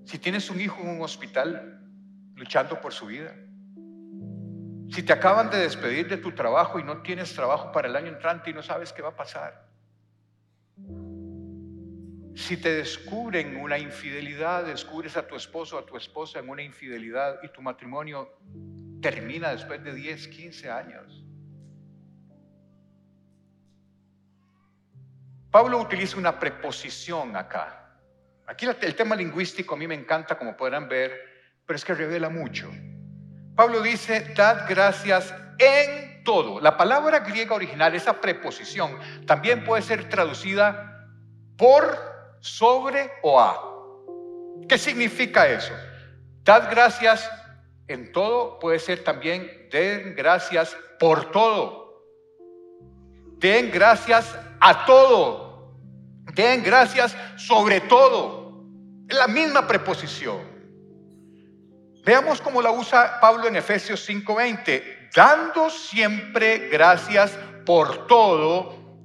si 0.06 0.18
tienes 0.18 0.50
un 0.50 0.60
hijo 0.60 0.82
en 0.82 0.90
un 0.90 1.02
hospital 1.04 1.88
luchando 2.34 2.82
por 2.82 2.94
su 2.94 3.06
vida, 3.06 3.36
si 4.90 5.04
te 5.04 5.14
acaban 5.14 5.50
de 5.50 5.58
despedir 5.58 6.08
de 6.08 6.18
tu 6.18 6.32
trabajo 6.34 6.80
y 6.80 6.84
no 6.84 7.02
tienes 7.02 7.34
trabajo 7.34 7.72
para 7.72 7.88
el 7.88 7.96
año 7.96 8.08
entrante 8.08 8.50
y 8.50 8.54
no 8.54 8.62
sabes 8.62 8.94
qué 8.94 9.02
va 9.02 9.10
a 9.10 9.16
pasar. 9.16 9.66
Si 12.36 12.58
te 12.58 12.76
descubren 12.76 13.56
una 13.56 13.78
infidelidad, 13.78 14.66
descubres 14.66 15.16
a 15.16 15.26
tu 15.26 15.36
esposo 15.36 15.78
o 15.78 15.80
a 15.80 15.86
tu 15.86 15.96
esposa 15.96 16.40
en 16.40 16.50
una 16.50 16.62
infidelidad 16.62 17.40
y 17.44 17.48
tu 17.48 17.62
matrimonio 17.62 18.30
termina 19.02 19.52
después 19.52 19.84
de 19.84 19.94
10, 19.94 20.28
15 20.28 20.70
años. 20.70 21.24
Pablo 25.50 25.80
utiliza 25.80 26.18
una 26.18 26.38
preposición 26.38 27.38
acá. 27.38 27.98
Aquí 28.46 28.66
el 28.66 28.96
tema 28.96 29.16
lingüístico 29.16 29.76
a 29.76 29.78
mí 29.78 29.88
me 29.88 29.96
encanta, 29.96 30.38
como 30.38 30.58
podrán 30.58 30.90
ver, 30.90 31.18
pero 31.66 31.78
es 31.78 31.86
que 31.86 31.94
revela 31.96 32.30
mucho. 32.30 32.70
Pablo 33.56 33.82
dice, 33.82 34.34
dad 34.36 34.66
gracias 34.68 35.34
en 35.58 36.24
todo. 36.24 36.60
La 36.60 36.76
palabra 36.76 37.20
griega 37.20 37.56
original, 37.56 37.96
esa 37.96 38.20
preposición, 38.20 38.98
también 39.26 39.64
puede 39.64 39.82
ser 39.82 40.10
traducida 40.10 41.08
por, 41.58 41.98
sobre 42.42 43.12
o 43.24 43.40
a. 43.40 43.76
¿Qué 44.68 44.78
significa 44.78 45.48
eso? 45.48 45.74
Dad 46.44 46.70
gracias 46.70 47.30
en 47.88 48.12
todo, 48.12 48.60
puede 48.60 48.80
ser 48.80 49.04
también 49.04 49.70
den 49.72 50.16
gracias 50.16 50.76
por 51.00 51.32
todo. 51.32 52.04
Den 53.38 53.72
gracias 53.72 54.38
a 54.60 54.86
todo. 54.86 55.74
Den 56.34 56.64
gracias 56.64 57.16
sobre 57.38 57.82
todo. 57.82 58.64
Es 59.08 59.16
la 59.16 59.28
misma 59.28 59.68
preposición. 59.68 60.55
Veamos 62.06 62.40
cómo 62.40 62.62
la 62.62 62.70
usa 62.70 63.20
Pablo 63.20 63.48
en 63.48 63.56
Efesios 63.56 64.08
5:20, 64.08 65.10
dando 65.16 65.72
siempre 65.72 66.70
gracias 66.70 67.32
por 67.66 68.06
todo 68.06 69.00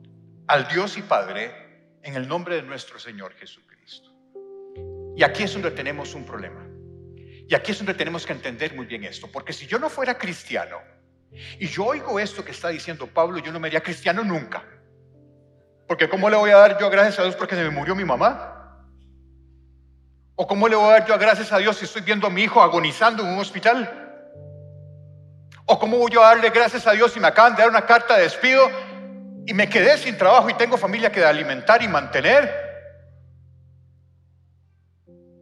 al 0.46 0.68
Dios 0.68 0.98
y 0.98 1.02
Padre 1.02 1.96
en 2.02 2.14
el 2.14 2.28
nombre 2.28 2.56
de 2.56 2.62
nuestro 2.62 2.98
Señor 2.98 3.32
Jesucristo. 3.36 4.10
Y 5.16 5.22
aquí 5.22 5.44
es 5.44 5.52
donde 5.54 5.70
tenemos 5.70 6.14
un 6.14 6.26
problema. 6.26 6.66
Y 7.48 7.54
aquí 7.54 7.72
es 7.72 7.78
donde 7.78 7.94
tenemos 7.94 8.26
que 8.26 8.34
entender 8.34 8.74
muy 8.74 8.84
bien 8.84 9.04
esto, 9.04 9.28
porque 9.32 9.54
si 9.54 9.66
yo 9.66 9.78
no 9.78 9.88
fuera 9.88 10.18
cristiano 10.18 10.76
y 11.58 11.68
yo 11.68 11.86
oigo 11.86 12.20
esto 12.20 12.44
que 12.44 12.50
está 12.50 12.68
diciendo 12.68 13.06
Pablo, 13.06 13.38
yo 13.38 13.50
no 13.50 13.58
me 13.58 13.68
haría 13.68 13.82
cristiano 13.82 14.22
nunca. 14.22 14.62
Porque 15.88 16.06
¿cómo 16.06 16.28
le 16.28 16.36
voy 16.36 16.50
a 16.50 16.58
dar 16.58 16.78
yo 16.78 16.90
gracias 16.90 17.18
a 17.18 17.22
Dios 17.22 17.34
porque 17.34 17.56
se 17.56 17.62
me 17.62 17.70
murió 17.70 17.94
mi 17.94 18.04
mamá? 18.04 18.60
¿O 20.42 20.46
cómo 20.46 20.68
le 20.68 20.74
voy 20.74 20.88
a 20.88 20.92
dar 20.92 21.07
yo 21.07 21.18
gracias 21.18 21.53
a 21.53 21.59
Dios 21.59 21.76
si 21.76 21.85
estoy 21.85 22.00
viendo 22.00 22.26
a 22.26 22.31
mi 22.31 22.44
hijo 22.44 22.62
agonizando 22.62 23.22
en 23.22 23.29
un 23.29 23.40
hospital? 23.40 24.33
¿O 25.66 25.79
cómo 25.79 25.98
voy 25.98 26.11
yo 26.11 26.24
a 26.24 26.29
darle 26.29 26.48
gracias 26.48 26.87
a 26.87 26.92
Dios 26.92 27.12
si 27.12 27.20
me 27.20 27.26
acaban 27.26 27.55
de 27.55 27.61
dar 27.61 27.68
una 27.68 27.85
carta 27.85 28.16
de 28.16 28.22
despido 28.22 28.70
y 29.44 29.53
me 29.53 29.68
quedé 29.68 29.98
sin 29.98 30.16
trabajo 30.16 30.48
y 30.48 30.55
tengo 30.55 30.79
familia 30.79 31.12
que 31.12 31.22
alimentar 31.22 31.83
y 31.83 31.88
mantener? 31.88 32.50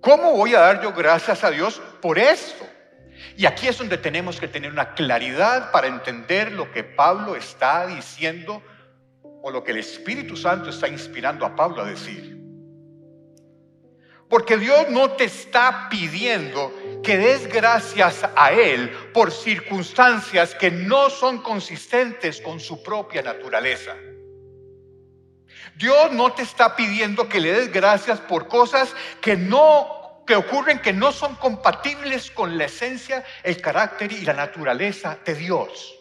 ¿Cómo 0.00 0.32
voy 0.32 0.56
a 0.56 0.62
dar 0.62 0.82
yo 0.82 0.92
gracias 0.92 1.44
a 1.44 1.50
Dios 1.52 1.80
por 2.02 2.18
esto? 2.18 2.66
Y 3.36 3.46
aquí 3.46 3.68
es 3.68 3.78
donde 3.78 3.98
tenemos 3.98 4.40
que 4.40 4.48
tener 4.48 4.72
una 4.72 4.94
claridad 4.94 5.70
para 5.70 5.86
entender 5.86 6.50
lo 6.50 6.72
que 6.72 6.82
Pablo 6.82 7.36
está 7.36 7.86
diciendo 7.86 8.60
o 9.22 9.52
lo 9.52 9.62
que 9.62 9.70
el 9.70 9.78
Espíritu 9.78 10.36
Santo 10.36 10.70
está 10.70 10.88
inspirando 10.88 11.46
a 11.46 11.54
Pablo 11.54 11.82
a 11.82 11.84
decir. 11.84 12.37
Porque 14.28 14.58
Dios 14.58 14.88
no 14.90 15.12
te 15.12 15.24
está 15.24 15.88
pidiendo 15.88 16.72
que 17.02 17.16
des 17.16 17.46
gracias 17.46 18.24
a 18.36 18.52
Él 18.52 18.90
por 19.14 19.32
circunstancias 19.32 20.54
que 20.54 20.70
no 20.70 21.08
son 21.08 21.42
consistentes 21.42 22.40
con 22.40 22.60
su 22.60 22.82
propia 22.82 23.22
naturaleza. 23.22 23.96
Dios 25.76 26.12
no 26.12 26.32
te 26.32 26.42
está 26.42 26.76
pidiendo 26.76 27.28
que 27.28 27.40
le 27.40 27.52
des 27.52 27.72
gracias 27.72 28.20
por 28.20 28.48
cosas 28.48 28.94
que 29.20 29.36
no 29.36 29.96
que 30.26 30.36
ocurren 30.36 30.78
que 30.80 30.92
no 30.92 31.10
son 31.10 31.36
compatibles 31.36 32.30
con 32.30 32.58
la 32.58 32.66
esencia, 32.66 33.24
el 33.42 33.62
carácter 33.62 34.12
y 34.12 34.20
la 34.20 34.34
naturaleza 34.34 35.18
de 35.24 35.34
Dios. 35.34 35.98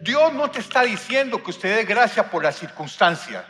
Dios 0.00 0.32
no 0.32 0.48
te 0.48 0.60
está 0.60 0.82
diciendo 0.82 1.42
que 1.42 1.50
usted 1.50 1.74
dé 1.74 1.84
gracias 1.84 2.26
por 2.26 2.44
la 2.44 2.52
circunstancia. 2.52 3.44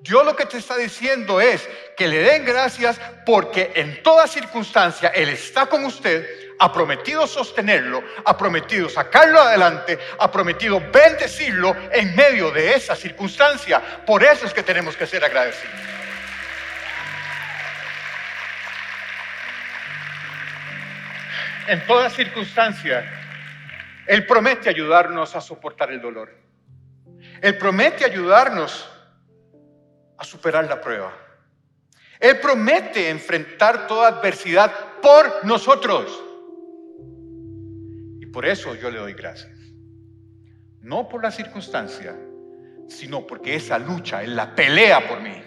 Dios 0.00 0.24
lo 0.24 0.36
que 0.36 0.46
te 0.46 0.58
está 0.58 0.76
diciendo 0.76 1.40
es 1.40 1.68
que 1.96 2.06
le 2.06 2.20
den 2.20 2.44
gracias 2.44 3.00
porque 3.26 3.72
en 3.74 4.00
toda 4.02 4.28
circunstancia 4.28 5.08
Él 5.08 5.28
está 5.28 5.66
con 5.66 5.84
usted, 5.84 6.54
ha 6.60 6.72
prometido 6.72 7.26
sostenerlo, 7.26 8.04
ha 8.24 8.36
prometido 8.36 8.88
sacarlo 8.88 9.40
adelante, 9.40 9.98
ha 10.20 10.30
prometido 10.30 10.80
bendecirlo 10.80 11.74
en 11.90 12.14
medio 12.14 12.52
de 12.52 12.74
esa 12.74 12.94
circunstancia. 12.94 13.80
Por 14.06 14.22
eso 14.22 14.46
es 14.46 14.54
que 14.54 14.62
tenemos 14.62 14.96
que 14.96 15.04
ser 15.04 15.24
agradecidos. 15.24 15.74
En 21.66 21.84
toda 21.88 22.08
circunstancia, 22.08 23.04
Él 24.06 24.24
promete 24.26 24.68
ayudarnos 24.68 25.34
a 25.34 25.40
soportar 25.40 25.90
el 25.90 26.00
dolor. 26.00 26.32
Él 27.42 27.58
promete 27.58 28.04
ayudarnos 28.04 28.88
a 30.18 30.24
superar 30.24 30.66
la 30.66 30.80
prueba. 30.80 31.16
Él 32.20 32.38
promete 32.40 33.08
enfrentar 33.08 33.86
toda 33.86 34.08
adversidad 34.08 34.72
por 35.00 35.44
nosotros. 35.44 36.24
Y 38.20 38.26
por 38.26 38.44
eso 38.44 38.74
yo 38.74 38.90
le 38.90 38.98
doy 38.98 39.14
gracias. 39.14 39.56
No 40.80 41.08
por 41.08 41.22
la 41.22 41.30
circunstancia, 41.30 42.16
sino 42.88 43.26
porque 43.26 43.54
esa 43.54 43.78
lucha, 43.78 44.22
Él 44.22 44.34
la 44.34 44.54
pelea 44.54 45.06
por 45.06 45.20
mí. 45.20 45.42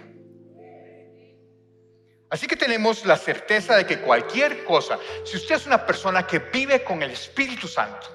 Así 2.29 2.47
que 2.47 2.55
tenemos 2.55 3.05
la 3.05 3.17
certeza 3.17 3.75
de 3.75 3.85
que 3.85 3.99
cualquier 3.99 4.63
cosa, 4.63 4.97
si 5.25 5.35
usted 5.35 5.55
es 5.55 5.65
una 5.65 5.85
persona 5.85 6.25
que 6.25 6.39
vive 6.39 6.81
con 6.81 7.03
el 7.03 7.11
Espíritu 7.11 7.67
Santo, 7.67 8.07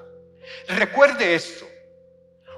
recuerde 0.69 1.35
esto, 1.35 1.67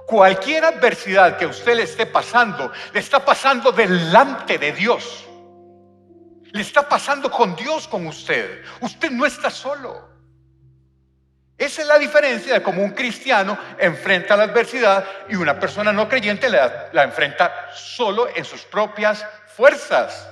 Cualquier 0.09 0.65
adversidad 0.65 1.37
que 1.37 1.45
usted 1.45 1.77
le 1.77 1.83
esté 1.83 2.07
pasando, 2.07 2.73
le 2.95 2.99
está 2.99 3.23
pasando 3.23 3.73
delante 3.73 4.57
de 4.57 4.73
Dios. 4.73 5.29
Le 6.51 6.63
está 6.63 6.89
pasando 6.89 7.31
con 7.31 7.55
Dios 7.55 7.87
con 7.87 8.07
usted. 8.07 8.65
Usted 8.81 9.11
no 9.11 9.27
está 9.27 9.51
solo. 9.51 10.09
Esa 11.59 11.83
es 11.83 11.89
la 11.89 11.99
diferencia 11.99 12.55
de 12.55 12.63
cómo 12.63 12.83
un 12.83 12.93
cristiano 12.93 13.59
enfrenta 13.79 14.35
la 14.35 14.45
adversidad 14.45 15.05
y 15.29 15.37
una 15.37 15.61
persona 15.61 15.93
no 15.93 16.09
creyente 16.09 16.49
la, 16.49 16.89
la 16.91 17.03
enfrenta 17.03 17.69
solo 17.75 18.29
en 18.35 18.47
sus 18.47 18.63
propias 18.63 19.27
fuerzas. 19.55 20.27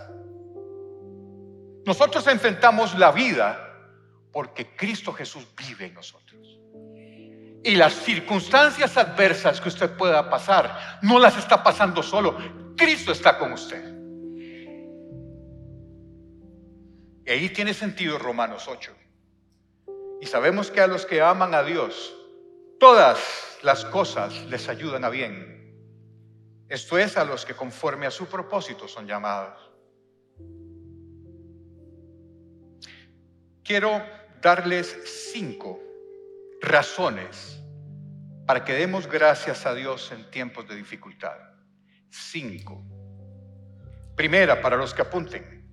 Nosotros 1.84 2.26
enfrentamos 2.28 2.98
la 2.98 3.12
vida 3.12 3.74
porque 4.32 4.74
Cristo 4.74 5.12
Jesús 5.12 5.46
vive 5.54 5.84
en 5.84 5.92
nosotros 5.92 6.45
y 7.66 7.74
las 7.74 7.94
circunstancias 7.94 8.96
adversas 8.96 9.61
que 9.61 9.68
usted 9.68 9.90
pueda 9.96 10.31
pasar, 10.31 11.00
no 11.02 11.18
las 11.18 11.37
está 11.37 11.64
pasando 11.64 12.00
solo. 12.00 12.38
Cristo 12.76 13.11
está 13.11 13.37
con 13.37 13.52
usted. 13.52 13.92
Y 17.24 17.31
ahí 17.31 17.48
tiene 17.48 17.74
sentido 17.74 18.20
Romanos 18.20 18.68
8. 18.68 18.92
Y 20.20 20.26
sabemos 20.26 20.70
que 20.70 20.81
a 20.81 20.87
los 20.87 21.07
que 21.07 21.20
aman 21.20 21.57
a 21.57 21.64
Dios, 21.64 22.14
todas 22.79 23.18
las 23.62 23.85
cosas 23.87 24.33
les 24.44 24.68
ayudan 24.68 25.05
a 25.05 25.09
bien. 25.09 25.74
Esto 26.68 26.98
es 26.98 27.16
a 27.16 27.24
los 27.24 27.44
que 27.44 27.55
conforme 27.55 28.07
a 28.07 28.12
su 28.12 28.26
propósito 28.26 28.87
son 28.87 29.09
llamados. 29.09 29.59
Quiero 33.64 34.00
darles 34.40 34.96
cinco 35.33 35.81
razones 36.61 37.62
para 38.47 38.64
que 38.64 38.75
demos 38.75 39.07
gracias 39.07 39.66
a 39.66 39.75
Dios 39.75 40.12
en 40.12 40.31
tiempos 40.31 40.69
de 40.69 40.77
dificultad. 40.77 41.37
Cinco. 42.09 42.83
Primera, 44.14 44.61
para 44.62 44.77
los 44.77 44.95
que 44.95 45.03
apunten. 45.03 45.66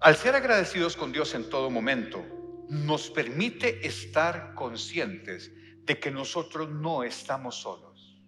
Al 0.00 0.16
ser 0.16 0.34
agradecidos 0.34 0.96
con 0.96 1.12
Dios 1.12 1.34
en 1.34 1.48
todo 1.50 1.70
momento, 1.70 2.24
nos 2.68 3.10
permite 3.10 3.86
estar 3.86 4.54
conscientes 4.54 5.52
de 5.84 5.98
que 5.98 6.10
nosotros 6.10 6.68
no 6.70 7.02
estamos 7.02 7.60
solos. 7.60 8.22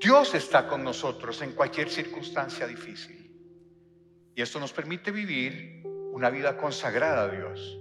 Dios 0.00 0.34
está 0.34 0.66
con 0.66 0.82
nosotros 0.82 1.42
en 1.42 1.52
cualquier 1.52 1.90
circunstancia 1.90 2.66
difícil. 2.66 3.20
Y 4.34 4.42
esto 4.42 4.58
nos 4.60 4.72
permite 4.72 5.10
vivir 5.10 5.82
una 6.12 6.30
vida 6.30 6.56
consagrada 6.56 7.24
a 7.24 7.28
Dios 7.28 7.80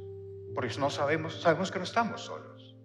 porque 0.56 0.78
no 0.78 0.90
sabemos, 0.90 1.42
sabemos 1.42 1.72
que 1.72 1.80
no 1.80 1.86
estamos 1.86 2.22
solos. 2.22 2.76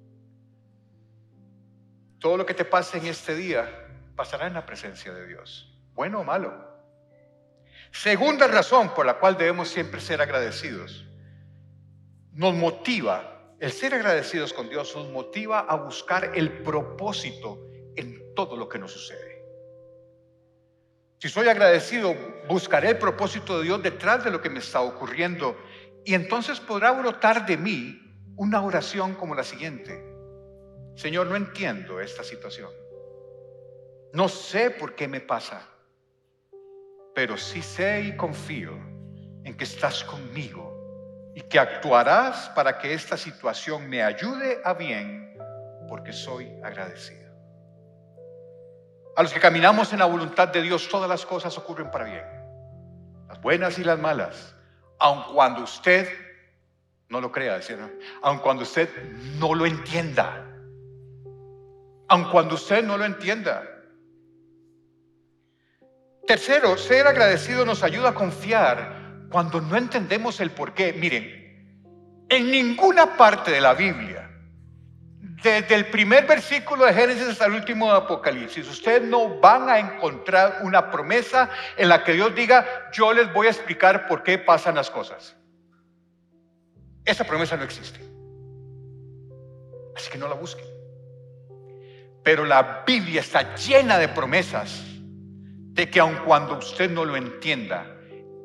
Todo 2.18 2.37
lo 2.37 2.46
que 2.46 2.55
te 2.55 2.64
pase 2.64 2.98
en 2.98 3.07
este 3.07 3.35
día 3.35 3.68
pasará 4.16 4.46
en 4.46 4.55
la 4.55 4.64
presencia 4.64 5.12
de 5.12 5.27
Dios, 5.27 5.77
bueno 5.94 6.20
o 6.20 6.24
malo. 6.24 6.74
Segunda 7.90 8.46
razón 8.48 8.92
por 8.94 9.07
la 9.07 9.18
cual 9.18 9.37
debemos 9.37 9.68
siempre 9.68 10.00
ser 10.00 10.20
agradecidos. 10.20 11.05
Nos 12.33 12.55
motiva, 12.55 13.55
el 13.61 13.70
ser 13.70 13.94
agradecidos 13.94 14.53
con 14.53 14.68
Dios 14.68 14.94
nos 14.96 15.09
motiva 15.11 15.61
a 15.61 15.77
buscar 15.77 16.33
el 16.35 16.62
propósito 16.62 17.66
en 17.94 18.35
todo 18.35 18.57
lo 18.57 18.68
que 18.68 18.79
nos 18.79 18.92
sucede. 18.92 19.35
Si 21.18 21.29
soy 21.29 21.48
agradecido, 21.48 22.14
buscaré 22.48 22.90
el 22.90 22.98
propósito 22.98 23.59
de 23.59 23.64
Dios 23.64 23.83
detrás 23.83 24.24
de 24.24 24.31
lo 24.31 24.42
que 24.42 24.50
me 24.50 24.59
está 24.59 24.81
ocurriendo 24.81 25.57
y 26.05 26.14
entonces 26.14 26.61
podrá 26.61 26.93
brotar 26.93 27.47
de 27.47 27.57
mí 27.57 28.01
una 28.37 28.62
oración 28.62 29.14
como 29.14 29.35
la 29.35 29.45
siguiente. 29.45 30.03
Señor, 30.97 31.27
no 31.27 31.37
entiendo 31.37 32.01
esta 32.01 32.23
situación. 32.23 32.71
No 34.12 34.29
sé 34.29 34.71
por 34.71 34.95
qué 34.95 35.09
me 35.09 35.21
pasa, 35.21 35.67
pero 37.14 37.37
sí 37.37 37.62
sé 37.62 38.03
y 38.03 38.17
confío 38.17 38.73
en 39.45 39.57
que 39.57 39.64
estás 39.64 40.05
conmigo 40.05 41.33
y 41.35 41.40
que 41.43 41.59
actuarás 41.59 42.51
para 42.51 42.79
que 42.79 42.95
esta 42.95 43.17
situación 43.17 43.88
me 43.88 44.03
ayude 44.03 44.61
a 44.64 44.75
bien 44.75 45.37
porque 45.88 46.12
soy 46.12 46.49
agradecido. 46.62 47.25
A 49.17 49.23
los 49.23 49.33
que 49.33 49.40
caminamos 49.40 49.93
en 49.93 50.01
la 50.01 50.07
voluntad 50.07 50.49
de 50.49 50.62
Dios, 50.62 50.88
todas 50.88 51.09
las 51.09 51.25
cosas 51.25 51.57
ocurren 51.57 51.90
para 51.90 52.05
bien, 52.05 52.25
las 53.29 53.40
buenas 53.40 53.79
y 53.79 53.85
las 53.85 53.99
malas 53.99 54.55
aun 54.99 55.35
cuando 55.35 55.63
usted 55.63 56.09
no 57.09 57.21
lo 57.21 57.31
crea, 57.31 57.61
aun 58.23 58.39
cuando 58.39 58.63
usted 58.63 58.89
no 59.39 59.55
lo 59.55 59.67
entienda, 59.67 60.47
aun 62.09 62.25
cuando 62.31 62.55
usted 62.55 62.85
no 62.85 62.97
lo 62.97 63.05
entienda. 63.05 63.71
Tercero, 66.27 66.77
ser 66.79 67.07
agradecido 67.07 67.65
nos 67.65 67.83
ayuda 67.83 68.11
a 68.11 68.15
confiar 68.15 69.27
cuando 69.31 69.61
no 69.61 69.77
entendemos 69.77 70.41
el 70.41 70.51
por 70.51 70.73
qué. 70.73 70.93
Miren, 70.93 71.45
en 72.29 72.51
ninguna 72.51 73.17
parte 73.17 73.51
de 73.51 73.61
la 73.61 73.75
Biblia 73.75 74.13
desde 75.45 75.75
el 75.75 75.87
primer 75.87 76.27
versículo 76.27 76.87
de 76.87 76.95
Génesis 76.95 77.29
hasta 77.29 77.47
el 77.47 77.53
último 77.53 77.91
de 77.91 77.99
Apocalipsis, 77.99 78.67
ustedes 78.67 79.03
no 79.03 79.39
van 79.39 79.69
a 79.69 79.79
encontrar 79.79 80.61
una 80.63 80.91
promesa 80.91 81.51
en 81.77 81.91
la 81.91 82.03
que 82.03 82.15
Dios 82.15 82.35
diga, 82.35 82.91
yo 82.93 83.13
les 83.13 83.31
voy 83.33 83.47
a 83.47 83.51
explicar 83.51 84.07
por 84.07 84.23
qué 84.23 84.39
pasan 84.39 84.75
las 84.75 84.91
cosas. 84.91 85.37
Esa 87.05 87.25
promesa 87.25 87.57
no 87.57 87.65
existe. 87.65 88.01
Así 89.95 90.11
que 90.11 90.19
no 90.19 90.29
la 90.29 90.35
busquen. 90.35 90.67
Pero 92.23 92.47
la 92.47 92.83
Biblia 92.87 93.21
está 93.21 93.55
llena 93.55 93.99
de 93.99 94.09
promesas 94.09 94.83
de 94.97 95.91
que 95.91 96.01
aun 96.01 96.17
cuando 96.25 96.57
usted 96.57 96.91
no 96.91 97.05
lo 97.05 97.17
entienda, 97.17 97.87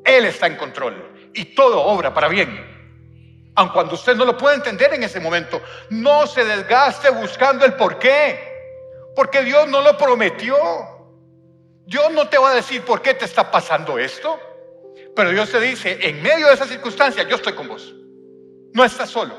Él 0.04 0.26
está 0.26 0.46
en 0.46 0.56
control 0.56 1.30
y 1.32 1.54
todo 1.54 1.82
obra 1.82 2.12
para 2.12 2.28
bien 2.28 2.79
aun 3.60 3.68
cuando 3.68 3.94
usted 3.94 4.16
no 4.16 4.24
lo 4.24 4.36
puede 4.36 4.56
entender 4.56 4.94
en 4.94 5.02
ese 5.02 5.20
momento. 5.20 5.60
No 5.90 6.26
se 6.26 6.44
desgaste 6.44 7.10
buscando 7.10 7.64
el 7.66 7.74
por 7.74 7.98
qué, 7.98 8.38
porque 9.14 9.42
Dios 9.42 9.68
no 9.68 9.82
lo 9.82 9.96
prometió. 9.98 10.56
Dios 11.84 12.10
no 12.12 12.28
te 12.28 12.38
va 12.38 12.52
a 12.52 12.54
decir 12.54 12.82
por 12.82 13.02
qué 13.02 13.14
te 13.14 13.26
está 13.26 13.50
pasando 13.50 13.98
esto, 13.98 14.38
pero 15.14 15.30
Dios 15.30 15.50
te 15.50 15.60
dice, 15.60 15.98
en 16.00 16.22
medio 16.22 16.46
de 16.46 16.54
esa 16.54 16.66
circunstancia, 16.66 17.24
yo 17.24 17.36
estoy 17.36 17.52
con 17.52 17.68
vos. 17.68 17.94
No 18.72 18.84
estás 18.84 19.10
solo, 19.10 19.34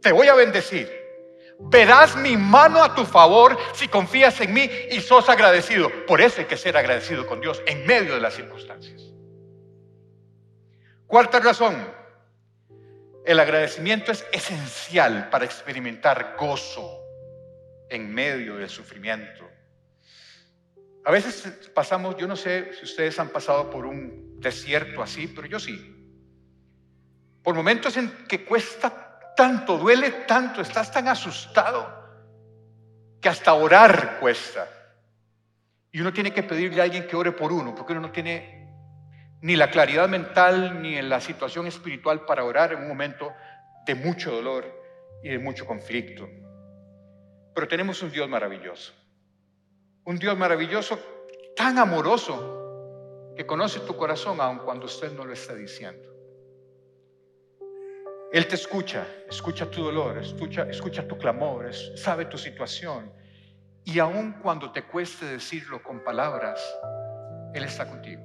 te 0.00 0.12
voy 0.12 0.28
a 0.28 0.34
bendecir. 0.34 0.88
Verás 1.58 2.16
mi 2.16 2.38
mano 2.38 2.82
a 2.82 2.94
tu 2.94 3.04
favor 3.04 3.58
si 3.74 3.88
confías 3.88 4.40
en 4.40 4.54
mí 4.54 4.70
y 4.90 5.00
sos 5.00 5.28
agradecido. 5.28 5.90
Por 6.06 6.22
eso 6.22 6.40
hay 6.40 6.46
que 6.46 6.56
ser 6.56 6.76
agradecido 6.76 7.26
con 7.26 7.40
Dios 7.40 7.62
en 7.66 7.84
medio 7.86 8.14
de 8.14 8.20
las 8.20 8.34
circunstancias. 8.34 9.02
Cuarta 11.06 11.40
razón, 11.40 11.99
el 13.30 13.38
agradecimiento 13.38 14.10
es 14.10 14.26
esencial 14.32 15.28
para 15.30 15.44
experimentar 15.44 16.34
gozo 16.36 17.00
en 17.88 18.12
medio 18.12 18.56
del 18.56 18.68
sufrimiento. 18.68 19.48
A 21.04 21.12
veces 21.12 21.70
pasamos, 21.72 22.16
yo 22.16 22.26
no 22.26 22.34
sé 22.34 22.72
si 22.74 22.84
ustedes 22.84 23.18
han 23.20 23.28
pasado 23.28 23.70
por 23.70 23.86
un 23.86 24.40
desierto 24.40 25.00
así, 25.00 25.28
pero 25.28 25.46
yo 25.46 25.60
sí. 25.60 25.96
Por 27.42 27.54
momentos 27.54 27.96
en 27.96 28.10
que 28.26 28.44
cuesta 28.44 29.32
tanto, 29.36 29.78
duele 29.78 30.10
tanto, 30.26 30.60
estás 30.60 30.90
tan 30.90 31.06
asustado 31.06 31.88
que 33.20 33.28
hasta 33.28 33.54
orar 33.54 34.18
cuesta. 34.18 34.68
Y 35.92 36.00
uno 36.00 36.12
tiene 36.12 36.32
que 36.32 36.42
pedirle 36.42 36.80
a 36.80 36.84
alguien 36.84 37.06
que 37.06 37.14
ore 37.14 37.30
por 37.30 37.52
uno, 37.52 37.76
porque 37.76 37.92
uno 37.92 38.02
no 38.02 38.10
tiene 38.10 38.59
ni 39.42 39.56
la 39.56 39.70
claridad 39.70 40.08
mental 40.08 40.82
ni 40.82 40.96
en 40.96 41.08
la 41.08 41.20
situación 41.20 41.66
espiritual 41.66 42.24
para 42.26 42.44
orar 42.44 42.72
en 42.72 42.82
un 42.82 42.88
momento 42.88 43.32
de 43.86 43.94
mucho 43.94 44.30
dolor 44.30 44.64
y 45.22 45.30
de 45.30 45.38
mucho 45.38 45.66
conflicto. 45.66 46.28
Pero 47.54 47.68
tenemos 47.68 48.02
un 48.02 48.10
Dios 48.10 48.28
maravilloso, 48.28 48.92
un 50.04 50.18
Dios 50.18 50.36
maravilloso 50.36 50.98
tan 51.56 51.78
amoroso 51.78 53.32
que 53.36 53.46
conoce 53.46 53.80
tu 53.80 53.96
corazón 53.96 54.40
aun 54.40 54.58
cuando 54.58 54.86
usted 54.86 55.12
no 55.12 55.24
lo 55.24 55.32
está 55.32 55.54
diciendo. 55.54 56.08
Él 58.32 58.46
te 58.46 58.54
escucha, 58.54 59.04
escucha 59.28 59.68
tu 59.68 59.82
dolor, 59.82 60.18
escucha, 60.18 60.62
escucha 60.70 61.06
tu 61.08 61.18
clamor, 61.18 61.74
sabe 61.74 62.26
tu 62.26 62.38
situación. 62.38 63.12
Y 63.84 63.98
aun 63.98 64.34
cuando 64.40 64.70
te 64.70 64.84
cueste 64.84 65.24
decirlo 65.24 65.82
con 65.82 66.04
palabras, 66.04 66.60
Él 67.54 67.64
está 67.64 67.88
contigo. 67.88 68.22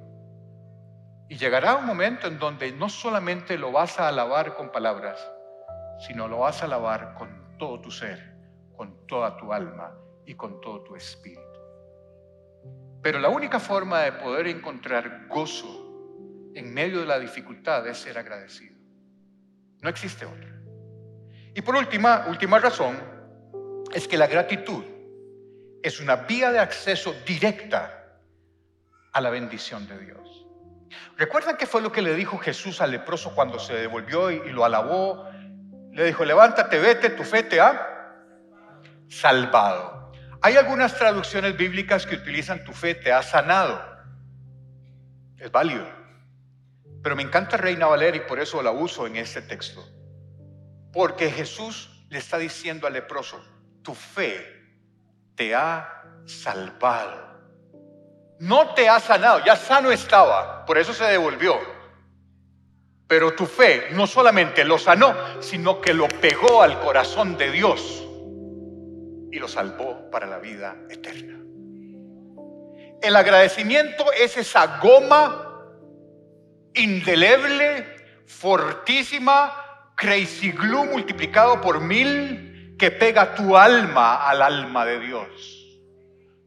Y 1.28 1.38
llegará 1.38 1.76
un 1.76 1.86
momento 1.86 2.28
en 2.28 2.38
donde 2.38 2.72
no 2.72 2.88
solamente 2.90 3.58
lo 3.58 3.72
vas 3.72 4.00
a 4.00 4.08
alabar 4.08 4.56
con 4.56 4.72
palabras, 4.72 5.20
sino 6.00 6.28
lo 6.28 6.40
vas 6.40 6.62
a 6.62 6.66
alabar 6.66 7.16
con 7.16 7.58
todo 7.58 7.82
tu 7.82 7.90
ser, 7.90 8.36
con 8.76 9.08
toda 9.08 9.36
tu 9.38 9.52
alma 9.52 9.96
y 10.26 10.36
con 10.36 10.62
todo 10.62 10.82
tu 10.84 10.96
espíritu. 10.96 11.42
Pero 13.02 13.20
la 13.20 13.30
única 13.30 13.60
forma 13.60 14.02
de 14.02 14.12
poder 14.14 14.48
encontrar 14.48 15.28
gozo 15.28 16.52
en 16.54 16.74
medio 16.74 17.00
de 17.00 17.06
la 17.06 17.20
dificultad 17.20 17.88
es 17.88 17.98
ser 17.98 18.18
agradecido. 18.18 18.76
No 19.82 19.90
existe 19.90 20.26
otra. 20.26 20.56
Y 21.54 21.62
por 21.62 21.76
última, 21.76 22.26
última 22.28 22.60
razón, 22.60 22.98
es 23.94 24.08
que 24.08 24.18
la 24.18 24.28
gratitud 24.28 24.84
es 25.82 26.00
una 26.00 26.16
vía 26.16 26.52
de 26.52 26.60
acceso 26.60 27.14
directa 27.26 28.20
a 29.14 29.22
la 29.22 29.30
bendición 29.30 29.88
de 29.88 30.00
Dios. 30.00 30.45
¿Recuerdan 31.18 31.58
qué 31.58 31.66
fue 31.66 31.82
lo 31.82 31.92
que 31.92 32.02
le 32.02 32.16
dijo 32.16 32.38
Jesús 32.38 32.82
al 32.82 32.92
leproso 32.92 33.34
cuando 33.34 33.60
se 33.60 33.74
devolvió 33.74 34.32
y, 34.32 34.52
lo 34.52 34.66
alabó? 34.66 35.30
Le 35.92 36.06
dijo, 36.06 36.26
levántate, 36.26 36.80
vete, 36.80 37.10
tu 37.12 37.24
fe 37.24 37.44
te 37.44 37.60
ha 37.60 38.14
salvado. 39.08 40.12
Hay 40.42 40.58
algunas 40.58 40.96
traducciones 40.96 41.58
bíblicas 41.58 42.06
que 42.06 42.16
utilizan 42.16 42.64
tu 42.64 42.74
fe 42.74 42.96
te 42.96 43.12
ha 43.12 43.24
sanado. 43.24 43.82
Es 45.38 45.52
válido. 45.52 45.86
Pero 47.02 47.16
me 47.16 47.24
encanta 47.24 47.58
Reina 47.58 47.88
Valeria 47.88 48.24
y 48.24 48.28
por 48.28 48.40
eso 48.40 48.62
la 48.62 48.72
uso 48.72 49.08
en 49.08 49.16
este 49.16 49.42
texto. 49.42 49.88
Porque 50.92 51.30
Jesús 51.30 52.06
le 52.10 52.18
está 52.18 52.38
diciendo 52.38 52.88
al 52.88 52.94
leproso, 52.94 53.44
tu 53.84 53.94
fe 53.94 54.66
te 55.36 55.54
ha 55.54 56.04
salvado. 56.26 57.25
No 58.40 58.74
te 58.74 58.90
ha 58.90 59.00
sanado, 59.00 59.44
ya 59.46 59.56
sano 59.56 59.92
estaba, 59.92 60.66
por 60.66 60.78
eso 60.78 60.94
se 60.94 61.06
devolvió. 61.06 61.58
Pero 63.08 63.34
tu 63.34 63.46
fe 63.46 63.90
no 63.92 64.08
solamente 64.08 64.66
lo 64.66 64.78
sanó, 64.78 65.16
sino 65.42 65.80
que 65.80 65.94
lo 65.94 66.08
pegó 66.08 66.62
al 66.62 66.80
corazón 66.80 67.38
de 67.38 67.52
Dios 67.52 68.04
y 69.32 69.40
lo 69.40 69.48
salvó 69.48 70.10
para 70.10 70.26
la 70.26 70.40
vida 70.40 70.76
eterna. 70.90 71.40
El 73.02 73.16
agradecimiento 73.16 74.12
es 74.12 74.38
esa 74.38 74.80
goma 74.80 75.46
indeleble, 76.74 77.86
fortísima, 78.26 79.92
crazy 79.96 80.52
glue 80.52 80.86
multiplicado 80.86 81.62
por 81.62 81.80
mil 81.80 82.76
que 82.78 82.92
pega 82.92 83.36
tu 83.36 83.56
alma 83.56 84.28
al 84.28 84.42
alma 84.42 84.86
de 84.86 85.00
Dios. 85.00 85.65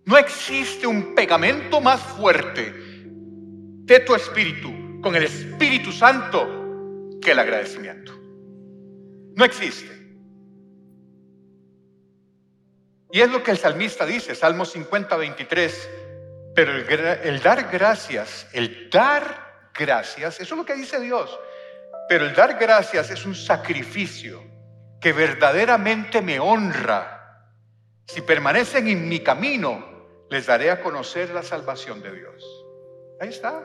No 0.09 0.16
existe 0.16 0.87
un 0.87 1.14
pegamento 1.14 1.83
más 1.83 2.01
fuerte 2.01 2.73
de 2.73 4.01
tu 4.01 4.14
espíritu 4.14 5.03
con 5.03 5.14
el 5.14 5.25
Espíritu 5.25 5.92
Santo 5.92 7.18
que 7.21 7.33
el 7.33 7.38
agradecimiento. 7.38 8.14
No 9.37 9.44
existe. 9.44 9.94
Y 13.12 13.21
es 13.21 13.31
lo 13.31 13.42
que 13.42 13.51
el 13.51 13.59
salmista 13.59 14.07
dice, 14.07 14.35
Salmo 14.35 14.64
50, 14.64 15.14
23. 15.14 15.90
Pero 16.55 16.73
el, 16.73 16.88
el 16.88 17.42
dar 17.42 17.68
gracias, 17.71 18.49
el 18.55 18.88
dar 18.88 19.68
gracias, 19.79 20.40
eso 20.40 20.55
es 20.55 20.59
lo 20.59 20.64
que 20.64 20.75
dice 20.75 20.99
Dios. 21.01 21.38
Pero 22.09 22.25
el 22.25 22.35
dar 22.35 22.59
gracias 22.59 23.11
es 23.11 23.27
un 23.27 23.35
sacrificio 23.35 24.42
que 25.03 25.12
verdaderamente 25.12 26.23
me 26.23 26.40
honra. 26.40 27.44
Si 28.07 28.23
permanecen 28.23 28.88
en 28.88 29.07
mi 29.07 29.21
camino, 29.21 29.88
les 30.31 30.47
daré 30.47 30.71
a 30.71 30.83
conocer 30.83 31.31
la 31.31 31.43
salvación 31.43 32.03
de 32.03 32.12
Dios. 32.12 32.45
Ahí 33.21 33.29
está. 33.29 33.62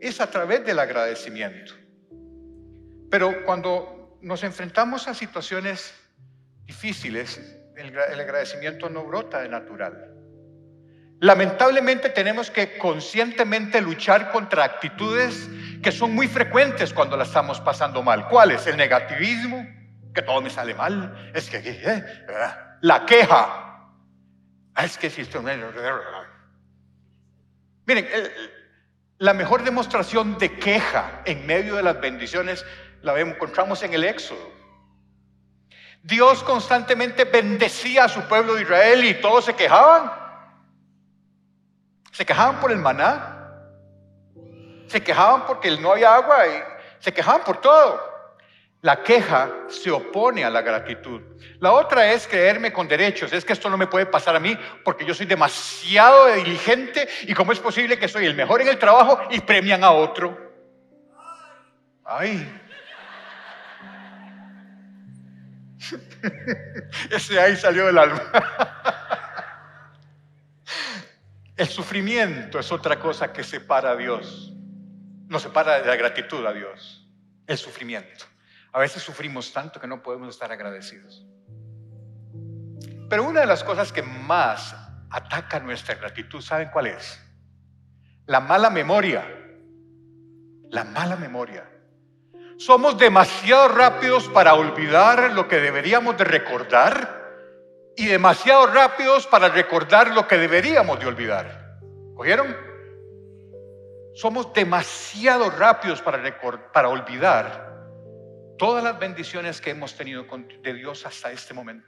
Es 0.00 0.20
a 0.20 0.30
través 0.30 0.64
del 0.64 0.78
agradecimiento. 0.78 1.72
Pero 3.10 3.44
cuando 3.44 4.18
nos 4.20 4.42
enfrentamos 4.42 5.08
a 5.08 5.14
situaciones 5.14 5.94
difíciles, 6.66 7.40
el, 7.76 8.20
agradecimiento 8.20 8.88
no 8.88 9.04
brota 9.04 9.40
de 9.40 9.48
natural. 9.48 10.10
Lamentablemente 11.20 12.10
tenemos 12.10 12.50
que 12.50 12.76
conscientemente 12.76 13.80
luchar 13.80 14.30
contra 14.30 14.64
actitudes 14.64 15.48
que 15.82 15.92
son 15.92 16.14
muy 16.14 16.26
frecuentes 16.28 16.92
cuando 16.92 17.16
la 17.16 17.24
estamos 17.24 17.60
pasando 17.60 18.02
mal. 18.02 18.28
¿Cuál 18.28 18.50
es? 18.50 18.66
El 18.66 18.76
negativismo, 18.76 19.66
que 20.14 20.22
todo 20.22 20.40
me 20.40 20.50
sale 20.50 20.74
mal. 20.74 21.30
Es 21.34 21.48
que 21.48 21.62
eh, 21.64 22.04
la 22.80 23.06
queja. 23.06 23.73
Ah, 24.74 24.84
es 24.84 24.98
que 24.98 25.08
si 25.08 25.20
esto 25.22 25.40
Miren, 27.86 28.08
la 29.18 29.34
mejor 29.34 29.62
demostración 29.62 30.36
de 30.38 30.58
queja 30.58 31.22
en 31.24 31.46
medio 31.46 31.76
de 31.76 31.82
las 31.82 32.00
bendiciones 32.00 32.64
la 33.02 33.18
encontramos 33.20 33.82
en 33.82 33.94
el 33.94 34.04
Éxodo. 34.04 34.52
Dios 36.02 36.42
constantemente 36.42 37.24
bendecía 37.24 38.04
a 38.04 38.08
su 38.08 38.22
pueblo 38.22 38.54
de 38.54 38.62
Israel 38.62 39.04
y 39.04 39.20
todos 39.20 39.44
se 39.44 39.54
quejaban. 39.54 40.12
Se 42.12 42.26
quejaban 42.26 42.60
por 42.60 42.72
el 42.72 42.78
maná. 42.78 43.30
Se 44.88 45.02
quejaban 45.02 45.46
porque 45.46 45.70
no 45.78 45.92
había 45.92 46.14
agua 46.14 46.46
y 46.46 46.62
se 46.98 47.12
quejaban 47.12 47.42
por 47.44 47.60
todo. 47.60 48.13
La 48.84 49.02
queja 49.02 49.50
se 49.68 49.90
opone 49.90 50.44
a 50.44 50.50
la 50.50 50.60
gratitud. 50.60 51.22
La 51.58 51.72
otra 51.72 52.12
es 52.12 52.28
creerme 52.28 52.70
con 52.70 52.86
derechos. 52.86 53.32
Es 53.32 53.42
que 53.42 53.54
esto 53.54 53.70
no 53.70 53.78
me 53.78 53.86
puede 53.86 54.04
pasar 54.04 54.36
a 54.36 54.40
mí 54.40 54.54
porque 54.84 55.06
yo 55.06 55.14
soy 55.14 55.24
demasiado 55.24 56.26
diligente 56.34 57.08
y 57.22 57.32
cómo 57.32 57.52
es 57.52 57.60
posible 57.60 57.98
que 57.98 58.08
soy 58.08 58.26
el 58.26 58.34
mejor 58.34 58.60
en 58.60 58.68
el 58.68 58.78
trabajo 58.78 59.22
y 59.30 59.40
premian 59.40 59.82
a 59.84 59.92
otro. 59.92 60.38
Ay. 62.04 62.60
Ese 67.10 67.40
ahí 67.40 67.56
salió 67.56 67.86
del 67.86 67.96
alma. 67.96 68.22
El 71.56 71.68
sufrimiento 71.68 72.58
es 72.58 72.70
otra 72.70 73.00
cosa 73.00 73.32
que 73.32 73.44
separa 73.44 73.92
a 73.92 73.96
Dios. 73.96 74.52
Nos 75.28 75.40
separa 75.40 75.80
de 75.80 75.86
la 75.86 75.96
gratitud 75.96 76.44
a 76.44 76.52
Dios. 76.52 77.08
El 77.46 77.56
sufrimiento. 77.56 78.26
A 78.74 78.80
veces 78.80 79.04
sufrimos 79.04 79.52
tanto 79.52 79.80
que 79.80 79.86
no 79.86 80.02
podemos 80.02 80.28
estar 80.28 80.50
agradecidos. 80.50 81.24
Pero 83.08 83.22
una 83.22 83.42
de 83.42 83.46
las 83.46 83.62
cosas 83.62 83.92
que 83.92 84.02
más 84.02 84.74
ataca 85.10 85.60
nuestra 85.60 85.94
gratitud, 85.94 86.40
¿saben 86.40 86.70
cuál 86.72 86.88
es? 86.88 87.22
La 88.26 88.40
mala 88.40 88.70
memoria. 88.70 89.24
La 90.70 90.82
mala 90.82 91.14
memoria. 91.14 91.70
Somos 92.58 92.98
demasiado 92.98 93.68
rápidos 93.68 94.28
para 94.30 94.54
olvidar 94.54 95.32
lo 95.34 95.46
que 95.46 95.60
deberíamos 95.60 96.18
de 96.18 96.24
recordar 96.24 97.22
y 97.96 98.06
demasiado 98.06 98.66
rápidos 98.66 99.28
para 99.28 99.50
recordar 99.50 100.10
lo 100.10 100.26
que 100.26 100.36
deberíamos 100.36 100.98
de 100.98 101.06
olvidar. 101.06 101.78
¿Oyeron? 102.16 102.56
Somos 104.16 104.52
demasiado 104.52 105.48
rápidos 105.50 106.02
para, 106.02 106.20
para 106.72 106.88
olvidar 106.88 107.73
todas 108.64 108.82
las 108.82 108.98
bendiciones 108.98 109.60
que 109.60 109.68
hemos 109.68 109.94
tenido 109.94 110.24
de 110.62 110.72
Dios 110.72 111.04
hasta 111.04 111.30
este 111.30 111.52
momento. 111.52 111.86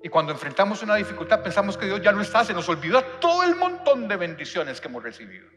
Y 0.00 0.08
cuando 0.08 0.30
enfrentamos 0.30 0.80
una 0.84 0.94
dificultad 0.94 1.42
pensamos 1.42 1.76
que 1.76 1.86
Dios 1.86 2.00
ya 2.00 2.12
no 2.12 2.20
está, 2.20 2.44
se 2.44 2.54
nos 2.54 2.68
olvidó 2.68 3.02
todo 3.20 3.42
el 3.42 3.56
montón 3.56 4.06
de 4.06 4.14
bendiciones 4.14 4.80
que 4.80 4.86
hemos 4.86 5.02
recibido. 5.02 5.48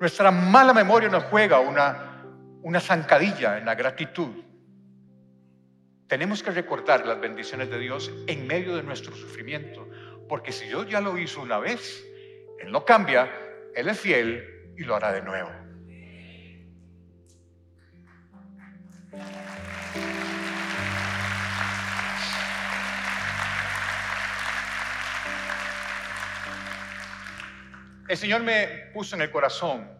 Nuestra 0.00 0.32
mala 0.32 0.74
memoria 0.74 1.08
nos 1.08 1.22
juega 1.26 1.60
una, 1.60 2.24
una 2.62 2.80
zancadilla 2.80 3.56
en 3.56 3.66
la 3.66 3.76
gratitud. 3.76 4.42
Tenemos 6.08 6.42
que 6.42 6.50
recordar 6.50 7.06
las 7.06 7.20
bendiciones 7.20 7.70
de 7.70 7.78
Dios 7.78 8.10
en 8.26 8.48
medio 8.48 8.74
de 8.74 8.82
nuestro 8.82 9.14
sufrimiento, 9.14 9.88
porque 10.28 10.50
si 10.50 10.66
Dios 10.66 10.88
ya 10.88 11.00
lo 11.00 11.16
hizo 11.18 11.40
una 11.40 11.60
vez, 11.60 12.04
Él 12.58 12.72
no 12.72 12.84
cambia, 12.84 13.30
Él 13.76 13.86
es 13.86 14.00
fiel 14.00 14.72
y 14.76 14.82
lo 14.82 14.96
hará 14.96 15.12
de 15.12 15.22
nuevo. 15.22 15.63
El 28.06 28.16
Señor 28.16 28.42
me 28.42 28.90
puso 28.92 29.16
en 29.16 29.22
el 29.22 29.30
corazón 29.30 29.90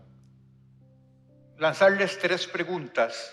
lanzarles 1.58 2.18
tres 2.18 2.46
preguntas 2.46 3.32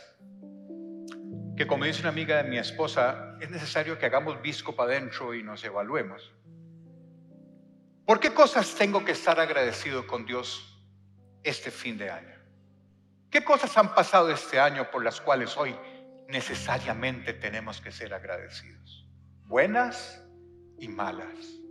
que 1.55 1.67
como 1.67 1.85
dice 1.85 2.01
una 2.01 2.09
amiga 2.09 2.41
de 2.41 2.49
mi 2.49 2.57
esposa, 2.57 3.37
es 3.39 3.49
necesario 3.51 3.99
que 3.99 4.07
hagamos 4.07 4.41
visco 4.41 4.75
para 4.75 4.93
adentro 4.93 5.35
y 5.35 5.43
nos 5.43 5.63
evaluemos. 5.63 6.33
¿Por 8.05 8.19
qué 8.19 8.33
cosas 8.33 8.73
tengo 8.73 9.05
que 9.05 9.11
estar 9.11 9.39
agradecido 9.39 10.07
con 10.07 10.25
Dios 10.25 10.81
este 11.43 11.69
fin 11.69 11.99
de 11.99 12.09
año? 12.09 12.40
¿Qué 13.31 13.45
cosas 13.45 13.77
han 13.77 13.95
pasado 13.95 14.29
este 14.29 14.59
año 14.59 14.91
por 14.91 15.05
las 15.05 15.21
cuales 15.21 15.55
hoy 15.55 15.73
necesariamente 16.27 17.31
tenemos 17.31 17.79
que 17.79 17.89
ser 17.89 18.13
agradecidos? 18.13 19.07
Buenas 19.45 20.21
y 20.77 20.89
malas. 20.89 21.61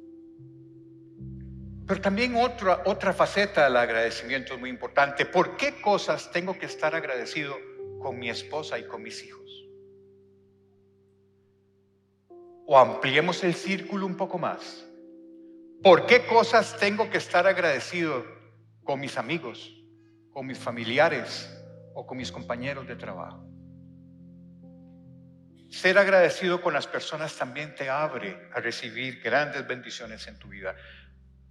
Pero 1.87 2.01
también 2.01 2.35
otra, 2.37 2.83
otra 2.87 3.13
faceta 3.13 3.65
del 3.65 3.77
agradecimiento 3.77 4.55
es 4.55 4.61
muy 4.61 4.71
importante. 4.71 5.27
¿Por 5.27 5.59
qué 5.59 5.83
cosas 5.83 6.31
tengo 6.31 6.59
que 6.59 6.65
estar 6.65 6.95
agradecido 6.95 7.55
con 8.01 8.19
mi 8.19 8.31
esposa 8.31 8.79
y 8.79 8.87
con 8.87 9.03
mis 9.03 9.23
hijos? 9.23 9.51
O 12.67 12.79
ampliemos 12.79 13.45
el 13.45 13.55
círculo 13.55 14.07
un 14.07 14.17
poco 14.17 14.39
más. 14.39 14.87
¿Por 15.83 16.07
qué 16.07 16.25
cosas 16.25 16.79
tengo 16.79 17.11
que 17.11 17.19
estar 17.19 17.47
agradecido 17.47 18.25
con 18.83 18.99
mis 18.99 19.19
amigos, 19.19 19.80
con 20.41 20.47
mis 20.47 20.59
familiares 20.59 21.55
o 21.93 22.07
con 22.07 22.17
mis 22.17 22.33
compañeros 22.33 22.89
de 22.89 22.97
trabajo? 22.97 23.47
Ser 25.69 25.99
agradecido 25.99 26.63
con 26.63 26.73
las 26.73 26.87
personas 26.87 27.37
también 27.37 27.75
te 27.75 27.91
abre 27.91 28.49
a 28.55 28.61
recibir 28.61 29.21
grandes 29.21 29.67
bendiciones 29.67 30.27
en 30.29 30.39
tu 30.39 30.49
vida. 30.49 30.75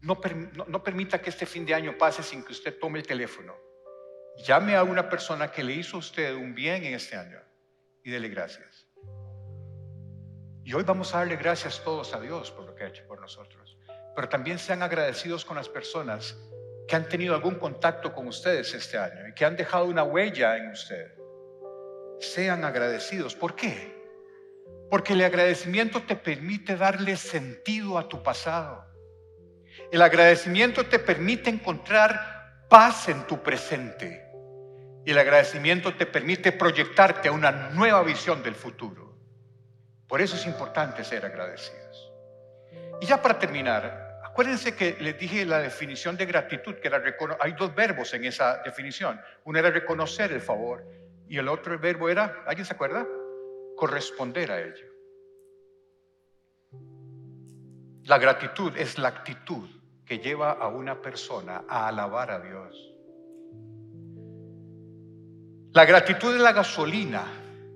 No, 0.02 0.20
no, 0.68 0.82
permita 0.84 1.22
que 1.22 1.30
este 1.30 1.46
fin 1.46 1.68
de 1.68 1.76
año 1.76 2.00
pase 2.00 2.24
sin 2.24 2.44
que 2.44 2.52
usted 2.52 2.80
tome 2.80 2.98
el 2.98 3.06
teléfono. 3.06 3.54
Llame 4.44 4.76
a 4.76 4.82
una 4.82 5.08
persona 5.08 5.52
que 5.52 5.64
le 5.64 5.74
hizo 5.74 5.98
a 5.98 6.00
usted 6.00 6.34
un 6.34 6.56
bien 6.56 6.84
en 6.84 6.96
este 6.96 7.16
año 7.16 7.40
y 8.04 8.10
dele 8.10 8.30
gracias. 8.30 8.88
Y 10.64 10.74
hoy 10.74 10.82
vamos 10.82 11.14
a 11.14 11.20
darle 11.20 11.36
gracias 11.36 11.84
todos 11.84 12.16
a 12.16 12.20
Dios 12.20 12.50
por 12.50 12.66
lo 12.66 12.74
que 12.74 12.86
ha 12.86 12.88
hecho 12.88 13.06
por 13.06 13.22
nosotros. 13.22 13.78
Pero 14.16 14.30
también 14.30 14.58
sean 14.58 14.82
agradecidos 14.82 15.46
con 15.46 15.58
las 15.58 15.70
personas 15.70 16.36
que 16.90 16.96
han 16.96 17.08
tenido 17.08 17.36
algún 17.36 17.56
contacto 17.56 18.12
con 18.12 18.28
ustedes 18.28 18.74
este 18.74 18.98
año 18.98 19.28
y 19.28 19.34
que 19.34 19.46
han 19.46 19.56
dejado 19.56 19.86
una 19.86 20.02
huella 20.04 20.58
en 20.58 20.72
usted. 20.72 21.14
Sean 22.20 22.66
agradecidos. 22.66 23.36
¿Por 23.36 23.56
qué? 23.56 23.96
Porque 24.90 25.14
el 25.14 25.24
agradecimiento 25.24 26.02
te 26.02 26.16
permite 26.16 26.76
darle 26.76 27.16
sentido 27.16 28.00
a 28.00 28.10
tu 28.10 28.24
pasado. 28.24 28.84
El 29.92 30.02
agradecimiento 30.02 30.84
te 30.88 30.98
permite 30.98 31.52
encontrar 31.52 32.66
paz 32.68 33.08
en 33.08 33.22
tu 33.28 33.38
presente. 33.44 34.26
Y 35.06 35.12
el 35.12 35.20
agradecimiento 35.20 35.94
te 35.94 36.08
permite 36.08 36.52
proyectarte 36.52 37.28
a 37.28 37.34
una 37.34 37.52
nueva 37.70 38.02
visión 38.02 38.42
del 38.42 38.56
futuro. 38.56 39.16
Por 40.08 40.22
eso 40.22 40.36
es 40.36 40.46
importante 40.48 41.04
ser 41.04 41.24
agradecidos. 41.24 42.12
Y 43.00 43.06
ya 43.06 43.22
para 43.22 43.38
terminar, 43.38 44.09
acuérdense 44.32 44.76
que 44.76 44.98
les 45.00 45.18
dije 45.18 45.46
la 45.46 45.60
definición 45.60 46.16
de 46.16 46.26
gratitud, 46.26 46.76
que 46.76 46.88
era 46.88 47.02
hay 47.40 47.54
dos 47.54 47.74
verbos 47.76 48.14
en 48.14 48.26
esa 48.26 48.62
definición. 48.64 49.20
Uno 49.46 49.60
era 49.60 49.72
reconocer 49.72 50.32
el 50.32 50.42
favor 50.42 50.86
y 51.28 51.38
el 51.38 51.48
otro 51.48 51.78
verbo 51.78 52.10
era, 52.10 52.44
¿alguien 52.46 52.66
se 52.66 52.74
acuerda? 52.74 53.06
Corresponder 53.76 54.52
a 54.52 54.62
ello. 54.62 54.88
La 58.04 58.18
gratitud 58.18 58.76
es 58.76 58.98
la 58.98 59.10
actitud 59.10 59.70
que 60.06 60.18
lleva 60.18 60.54
a 60.54 60.68
una 60.68 61.00
persona 61.02 61.64
a 61.68 61.88
alabar 61.88 62.32
a 62.32 62.40
Dios. 62.40 62.90
La 65.74 65.86
gratitud 65.86 66.34
es 66.34 66.42
la 66.42 66.52
gasolina 66.52 67.24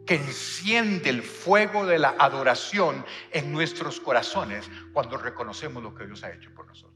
que 0.06 0.16
enciende 0.16 1.10
el 1.10 1.22
fuego 1.22 1.86
de 1.86 2.00
la 2.00 2.16
adoración 2.18 3.06
en 3.32 3.52
nuestros 3.52 4.00
corazones 4.00 4.70
cuando 4.92 5.18
reconocemos 5.18 5.82
lo 5.82 5.96
que 5.96 6.06
Dios 6.06 6.24
ha 6.24 6.32
hecho 6.32 6.54
por 6.54 6.68
nosotros. 6.68 6.94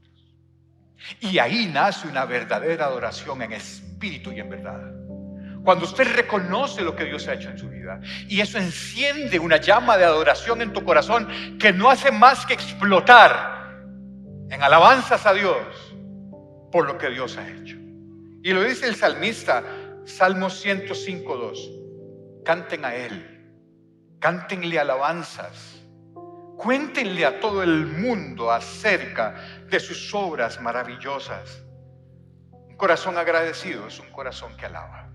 Y 1.20 1.38
ahí 1.38 1.70
nace 1.72 2.08
una 2.08 2.24
verdadera 2.24 2.86
adoración 2.86 3.40
en 3.42 3.52
espíritu 3.52 4.32
y 4.32 4.40
en 4.40 4.50
verdad. 4.50 4.92
Cuando 5.64 5.84
usted 5.84 6.14
reconoce 6.14 6.82
lo 6.82 6.94
que 6.94 7.04
Dios 7.04 7.26
ha 7.28 7.34
hecho 7.34 7.50
en 7.50 7.58
su 7.58 7.68
vida 7.68 8.00
y 8.28 8.40
eso 8.40 8.58
enciende 8.58 9.38
una 9.38 9.56
llama 9.58 9.96
de 9.96 10.04
adoración 10.04 10.62
en 10.62 10.72
tu 10.72 10.84
corazón 10.84 11.58
que 11.58 11.72
no 11.72 11.90
hace 11.90 12.10
más 12.10 12.46
que 12.46 12.54
explotar 12.54 13.76
en 14.50 14.62
alabanzas 14.62 15.24
a 15.26 15.32
Dios 15.34 15.94
por 16.72 16.86
lo 16.86 16.98
que 16.98 17.10
Dios 17.10 17.36
ha 17.36 17.48
hecho. 17.48 17.76
Y 18.42 18.52
lo 18.52 18.62
dice 18.62 18.86
el 18.86 18.94
salmista, 18.94 19.62
Salmo 20.04 20.48
105, 20.48 21.36
2 21.36 21.77
canten 22.44 22.84
a 22.84 22.94
Él, 22.94 23.50
cántenle 24.20 24.78
alabanzas, 24.78 25.82
cuéntenle 26.56 27.24
a 27.24 27.40
todo 27.40 27.62
el 27.62 27.86
mundo 27.86 28.50
acerca 28.50 29.34
de 29.70 29.78
sus 29.80 30.12
obras 30.14 30.60
maravillosas. 30.60 31.62
Un 32.52 32.76
corazón 32.76 33.16
agradecido 33.16 33.86
es 33.86 33.98
un 34.00 34.10
corazón 34.10 34.56
que 34.56 34.66
alaba. 34.66 35.10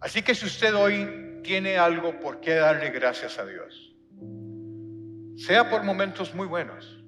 Así 0.00 0.22
que 0.22 0.34
si 0.34 0.46
usted 0.46 0.74
hoy 0.74 1.40
tiene 1.42 1.78
algo 1.78 2.18
por 2.20 2.40
qué 2.40 2.54
darle 2.54 2.90
gracias 2.90 3.38
a 3.38 3.46
Dios, 3.46 3.94
sea 5.36 5.70
por 5.70 5.82
momentos 5.82 6.34
muy 6.34 6.46
buenos 6.46 7.02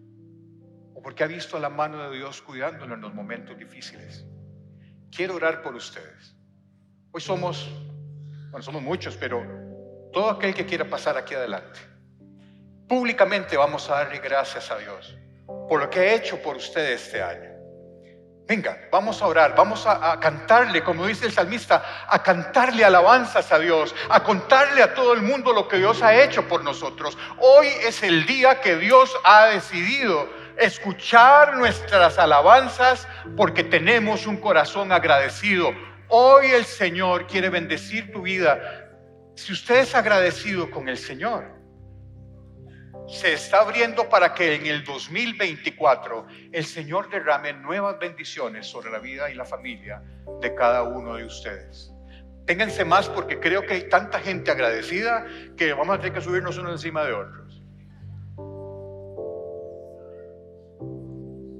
o 0.94 1.02
porque 1.02 1.24
ha 1.24 1.26
visto 1.26 1.58
la 1.58 1.68
mano 1.68 2.10
de 2.10 2.16
Dios 2.16 2.42
cuidándolo 2.42 2.94
en 2.94 3.00
los 3.00 3.14
momentos 3.14 3.58
difíciles, 3.58 4.24
quiero 5.10 5.34
orar 5.34 5.62
por 5.62 5.74
ustedes. 5.74 6.36
Hoy 7.10 7.20
somos 7.20 7.68
bueno, 8.50 8.62
somos 8.62 8.82
muchos, 8.82 9.16
pero 9.16 9.42
todo 10.12 10.30
aquel 10.30 10.54
que 10.54 10.66
quiera 10.66 10.84
pasar 10.84 11.16
aquí 11.16 11.34
adelante, 11.34 11.80
públicamente 12.88 13.56
vamos 13.56 13.88
a 13.90 13.96
darle 13.96 14.18
gracias 14.18 14.70
a 14.70 14.78
Dios 14.78 15.16
por 15.68 15.80
lo 15.80 15.90
que 15.90 16.00
ha 16.00 16.14
hecho 16.14 16.40
por 16.42 16.56
usted 16.56 16.92
este 16.92 17.22
año. 17.22 17.50
Venga, 18.46 18.88
vamos 18.90 19.20
a 19.20 19.26
orar, 19.26 19.54
vamos 19.54 19.86
a, 19.86 20.12
a, 20.12 20.18
cantarle, 20.18 20.82
como 20.82 21.06
dice 21.06 21.26
el 21.26 21.32
salmista, 21.32 22.06
a 22.08 22.22
cantarle 22.22 22.82
alabanzas 22.82 23.52
a 23.52 23.58
Dios, 23.58 23.94
a 24.08 24.22
contarle 24.22 24.82
a 24.82 24.94
todo 24.94 25.12
el 25.12 25.20
mundo 25.20 25.52
lo 25.52 25.68
que 25.68 25.76
Dios 25.76 26.02
ha 26.02 26.14
hecho 26.22 26.48
por 26.48 26.64
nosotros. 26.64 27.18
Hoy 27.40 27.66
es 27.82 28.02
el 28.02 28.24
día 28.24 28.62
que 28.62 28.76
Dios 28.76 29.14
ha 29.24 29.48
decidido 29.48 30.26
escuchar 30.56 31.56
nuestras 31.58 32.18
alabanzas 32.18 33.06
porque 33.36 33.64
tenemos 33.64 34.26
un 34.26 34.38
corazón 34.38 34.92
agradecido 34.92 35.72
Hoy 36.10 36.46
el 36.46 36.64
Señor 36.64 37.26
quiere 37.26 37.50
bendecir 37.50 38.10
tu 38.10 38.22
vida. 38.22 38.88
Si 39.34 39.52
usted 39.52 39.80
es 39.80 39.94
agradecido 39.94 40.70
con 40.70 40.88
el 40.88 40.96
Señor, 40.96 41.44
se 43.06 43.34
está 43.34 43.60
abriendo 43.60 44.08
para 44.08 44.32
que 44.32 44.54
en 44.54 44.66
el 44.66 44.84
2024 44.84 46.26
el 46.52 46.64
Señor 46.64 47.10
derrame 47.10 47.52
nuevas 47.52 47.98
bendiciones 47.98 48.66
sobre 48.66 48.90
la 48.90 49.00
vida 49.00 49.30
y 49.30 49.34
la 49.34 49.44
familia 49.44 50.02
de 50.40 50.54
cada 50.54 50.82
uno 50.82 51.14
de 51.16 51.24
ustedes. 51.26 51.92
Ténganse 52.46 52.86
más 52.86 53.06
porque 53.10 53.38
creo 53.38 53.66
que 53.66 53.74
hay 53.74 53.88
tanta 53.90 54.18
gente 54.18 54.50
agradecida 54.50 55.26
que 55.58 55.74
vamos 55.74 55.96
a 55.96 55.98
tener 55.98 56.14
que 56.14 56.22
subirnos 56.22 56.56
uno 56.56 56.72
encima 56.72 57.04
de 57.04 57.12
otros. 57.12 57.62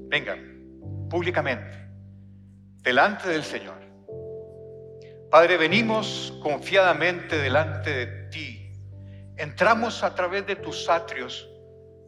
Vengan, 0.09 1.07
públicamente, 1.07 1.87
delante 2.81 3.29
del 3.29 3.43
Señor 3.43 3.88
Padre, 5.29 5.57
venimos 5.57 6.33
confiadamente 6.41 7.37
delante 7.37 7.91
de 7.91 8.07
ti. 8.29 8.71
Entramos 9.37 10.03
a 10.03 10.15
través 10.15 10.47
de 10.47 10.55
tus 10.55 10.89
atrios 10.89 11.47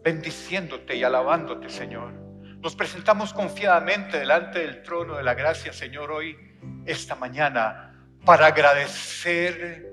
bendiciéndote 0.04 0.96
y 0.96 1.04
alabándote, 1.04 1.70
Señor. 1.70 2.14
Nos 2.62 2.76
presentamos 2.76 3.32
confiadamente 3.32 4.18
delante 4.18 4.60
del 4.60 4.82
trono 4.82 5.18
de 5.18 5.24
la 5.24 5.36
gracia, 5.36 5.72
Señor, 5.72 6.12
hoy, 6.12 6.36
esta 6.88 7.14
mañana, 7.14 8.10
para 8.26 8.48
agradecer 8.48 9.88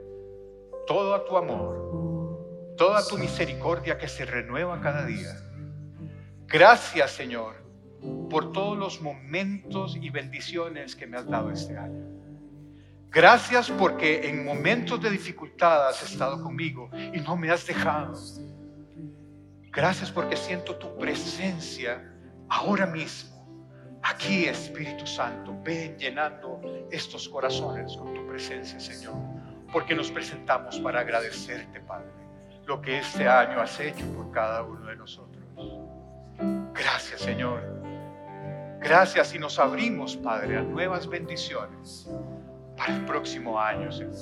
todo 0.87 1.21
tu 1.23 1.37
amor, 1.37 2.75
toda 2.79 3.07
tu 3.07 3.19
misericordia 3.19 3.99
que 3.99 4.09
se 4.09 4.25
renueva 4.25 4.81
cada 4.81 5.05
día. 5.05 5.37
Gracias, 6.47 7.11
Señor, 7.11 7.57
por 8.31 8.53
todos 8.53 8.79
los 8.79 9.03
momentos 9.03 9.97
y 10.01 10.09
bendiciones 10.09 10.97
que 10.97 11.07
me 11.07 11.19
has 11.19 11.27
dado 11.29 11.51
este 11.51 11.77
año. 11.77 12.28
Gracias 13.11 13.71
porque 13.71 14.29
en 14.29 14.45
momentos 14.45 15.01
de 15.01 15.11
dificultad 15.11 15.89
has 15.89 16.03
estado 16.03 16.43
conmigo 16.43 16.91
y 16.93 17.21
no 17.21 17.37
me 17.37 17.51
has 17.51 17.67
dejado. 17.67 18.13
Gracias 19.73 20.11
porque 20.11 20.37
siento 20.37 20.77
tu 20.77 20.95
presencia 20.99 22.05
ahora 22.51 22.87
mismo. 22.87 23.39
Aquí, 24.03 24.45
Espíritu 24.45 25.07
Santo, 25.07 25.57
ven 25.65 25.97
llenando 25.97 26.61
estos 26.91 27.29
corazones 27.29 27.97
con 27.97 28.13
tu 28.13 28.27
presencia, 28.27 28.79
Señor. 28.79 29.15
Porque 29.73 29.95
nos 29.95 30.11
presentamos 30.11 30.79
para 30.81 31.01
agradecerte, 31.01 31.81
Padre, 31.81 32.11
lo 32.67 32.81
que 32.81 32.99
este 32.99 33.27
año 33.27 33.61
has 33.61 33.81
hecho 33.81 34.05
por 34.15 34.31
cada 34.33 34.63
uno 34.63 34.87
de 34.87 34.97
nosotros. 34.97 35.45
Gracias, 36.75 37.23
Señor. 37.23 37.63
Gracias 38.81 39.35
y 39.35 39.39
nos 39.39 39.59
abrimos, 39.59 40.17
Padre, 40.17 40.59
a 40.59 40.63
nuevas 40.63 41.09
bendiciones 41.09 42.09
para 42.79 42.95
el 42.95 43.05
próximo 43.05 43.61
año, 43.61 43.91
Señor. 43.93 44.15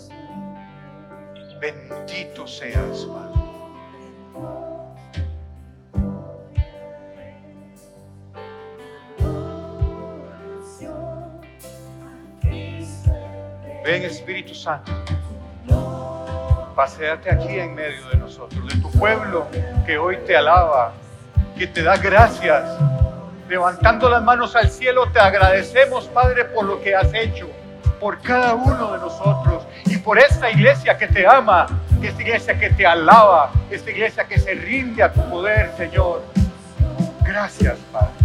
Bendito 1.61 2.47
seas, 2.47 3.07
Padre. 3.07 3.47
Ven 13.85 14.03
Espíritu 14.03 14.53
Santo, 14.53 14.93
paseate 16.75 17.31
aquí 17.31 17.61
en 17.61 17.73
medio 17.77 18.09
de 18.09 18.17
nosotros, 18.17 18.67
de 18.67 18.81
tu 18.81 18.91
pueblo 18.91 19.47
que 19.87 19.97
hoy 19.97 20.17
te 20.27 20.37
alaba, 20.37 20.93
que 21.57 21.69
te 21.69 21.85
da 21.85 21.97
gracias. 21.97 22.69
Levantando 23.49 24.11
las 24.11 24.25
manos 24.25 24.57
al 24.57 24.69
cielo, 24.71 25.09
te 25.13 25.21
agradecemos, 25.21 26.09
Padre, 26.09 26.47
por 26.47 26.65
lo 26.65 26.83
que 26.83 26.97
has 26.97 27.15
hecho 27.15 27.49
por 28.01 28.21
cada 28.21 28.55
uno 28.55 28.93
de 28.93 28.99
nosotros 28.99 29.65
y 29.87 29.97
por 29.99 30.19
esta 30.19 30.51
iglesia 30.51 30.97
que 30.97 31.07
te 31.07 31.27
ama, 31.27 31.67
esta 32.03 32.23
iglesia 32.23 32.59
que 32.59 32.71
te 32.71 32.87
alaba, 32.87 33.51
esta 33.71 33.91
iglesia 33.91 34.25
que 34.25 34.39
se 34.39 34.55
rinde 34.55 35.03
a 35.03 35.13
tu 35.13 35.21
poder, 35.29 35.73
Señor. 35.77 36.23
Gracias, 37.23 37.77
Padre. 37.93 38.16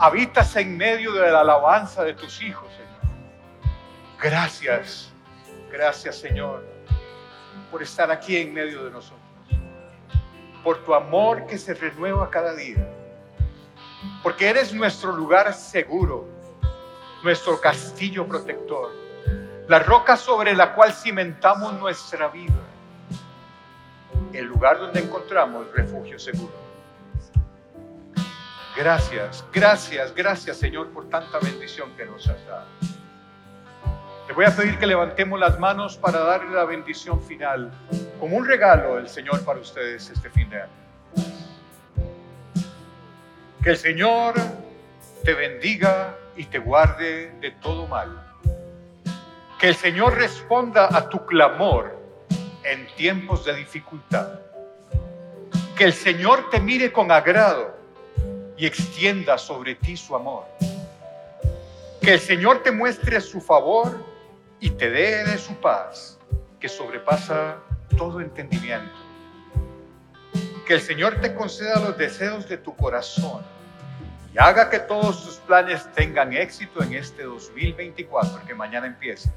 Habitas 0.00 0.56
en 0.56 0.78
medio 0.78 1.12
de 1.12 1.30
la 1.30 1.40
alabanza 1.40 2.02
de 2.02 2.14
tus 2.14 2.40
hijos, 2.42 2.66
Señor. 2.72 3.14
Gracias, 4.20 5.12
gracias, 5.70 6.16
Señor, 6.16 6.64
por 7.70 7.82
estar 7.82 8.10
aquí 8.10 8.38
en 8.38 8.54
medio 8.54 8.84
de 8.84 8.90
nosotros. 8.90 9.20
Por 10.64 10.82
tu 10.84 10.94
amor 10.94 11.46
que 11.46 11.58
se 11.58 11.74
renueva 11.74 12.30
cada 12.30 12.54
día. 12.54 12.86
Porque 14.22 14.48
eres 14.48 14.72
nuestro 14.72 15.12
lugar 15.12 15.52
seguro, 15.52 16.26
nuestro 17.22 17.60
castillo 17.60 18.26
protector, 18.26 18.90
la 19.68 19.80
roca 19.80 20.16
sobre 20.16 20.54
la 20.54 20.74
cual 20.74 20.92
cimentamos 20.92 21.74
nuestra 21.74 22.28
vida, 22.28 22.60
el 24.32 24.46
lugar 24.46 24.78
donde 24.78 25.00
encontramos 25.00 25.70
refugio 25.72 26.18
seguro. 26.18 26.69
Gracias, 28.80 29.44
gracias, 29.52 30.14
gracias 30.14 30.56
Señor 30.56 30.88
por 30.88 31.06
tanta 31.10 31.38
bendición 31.38 31.94
que 31.98 32.06
nos 32.06 32.26
has 32.26 32.46
dado. 32.46 32.64
Te 34.26 34.32
voy 34.32 34.46
a 34.46 34.56
pedir 34.56 34.78
que 34.78 34.86
levantemos 34.86 35.38
las 35.38 35.58
manos 35.58 35.98
para 35.98 36.20
darle 36.20 36.56
la 36.56 36.64
bendición 36.64 37.20
final, 37.20 37.70
como 38.18 38.38
un 38.38 38.46
regalo 38.46 38.96
del 38.96 39.06
Señor 39.06 39.44
para 39.44 39.60
ustedes 39.60 40.08
este 40.08 40.30
fin 40.30 40.48
de 40.48 40.62
año. 40.62 40.72
Que 43.62 43.68
el 43.68 43.76
Señor 43.76 44.36
te 45.24 45.34
bendiga 45.34 46.16
y 46.34 46.46
te 46.46 46.58
guarde 46.58 47.32
de 47.38 47.50
todo 47.50 47.86
mal. 47.86 48.32
Que 49.58 49.68
el 49.68 49.74
Señor 49.74 50.16
responda 50.16 50.88
a 50.90 51.06
tu 51.06 51.26
clamor 51.26 52.00
en 52.64 52.86
tiempos 52.96 53.44
de 53.44 53.56
dificultad. 53.56 54.40
Que 55.76 55.84
el 55.84 55.92
Señor 55.92 56.48
te 56.48 56.60
mire 56.60 56.90
con 56.90 57.12
agrado 57.12 57.79
y 58.60 58.66
extienda 58.66 59.38
sobre 59.38 59.74
ti 59.74 59.96
su 59.96 60.14
amor. 60.14 60.44
Que 62.02 62.12
el 62.12 62.20
Señor 62.20 62.62
te 62.62 62.70
muestre 62.70 63.18
su 63.22 63.40
favor 63.40 64.04
y 64.60 64.68
te 64.68 64.90
dé 64.90 65.38
su 65.38 65.54
paz, 65.54 66.18
que 66.60 66.68
sobrepasa 66.68 67.56
todo 67.96 68.20
entendimiento. 68.20 68.92
Que 70.66 70.74
el 70.74 70.82
Señor 70.82 71.22
te 71.22 71.34
conceda 71.34 71.80
los 71.80 71.96
deseos 71.96 72.46
de 72.50 72.58
tu 72.58 72.76
corazón 72.76 73.42
y 74.34 74.38
haga 74.38 74.68
que 74.68 74.78
todos 74.78 75.24
tus 75.24 75.36
planes 75.36 75.90
tengan 75.94 76.34
éxito 76.34 76.82
en 76.82 76.92
este 76.92 77.22
2024 77.22 78.44
que 78.46 78.54
mañana 78.54 78.86
empieza. 78.86 79.32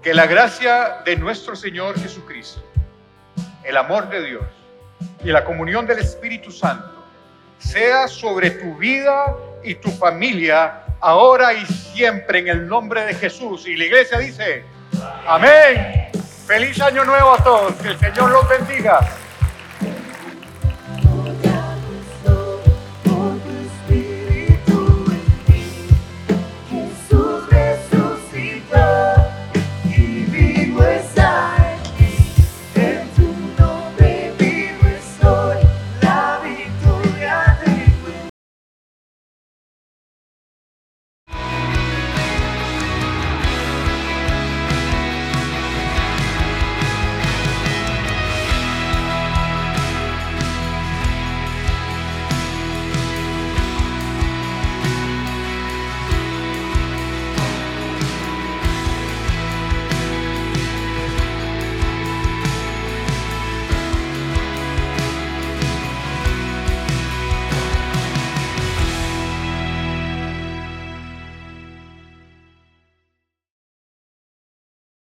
Que 0.00 0.14
la 0.14 0.26
gracia 0.26 1.02
de 1.04 1.16
nuestro 1.16 1.56
Señor 1.56 1.98
Jesucristo, 1.98 2.62
el 3.64 3.76
amor 3.76 4.08
de 4.10 4.24
Dios 4.24 4.46
y 5.24 5.32
la 5.32 5.44
comunión 5.44 5.88
del 5.88 5.98
Espíritu 5.98 6.52
Santo 6.52 6.95
sea 7.58 8.08
sobre 8.08 8.50
tu 8.50 8.76
vida 8.76 9.34
y 9.62 9.74
tu 9.74 9.90
familia, 9.90 10.82
ahora 11.00 11.52
y 11.52 11.64
siempre, 11.66 12.40
en 12.40 12.48
el 12.48 12.68
nombre 12.68 13.04
de 13.04 13.14
Jesús. 13.14 13.66
Y 13.66 13.76
la 13.76 13.84
iglesia 13.84 14.18
dice, 14.18 14.64
amén. 15.26 16.10
Feliz 16.46 16.80
año 16.80 17.04
nuevo 17.04 17.34
a 17.34 17.42
todos, 17.42 17.74
que 17.74 17.88
el 17.88 17.98
Señor 17.98 18.30
los 18.30 18.48
bendiga. 18.48 19.00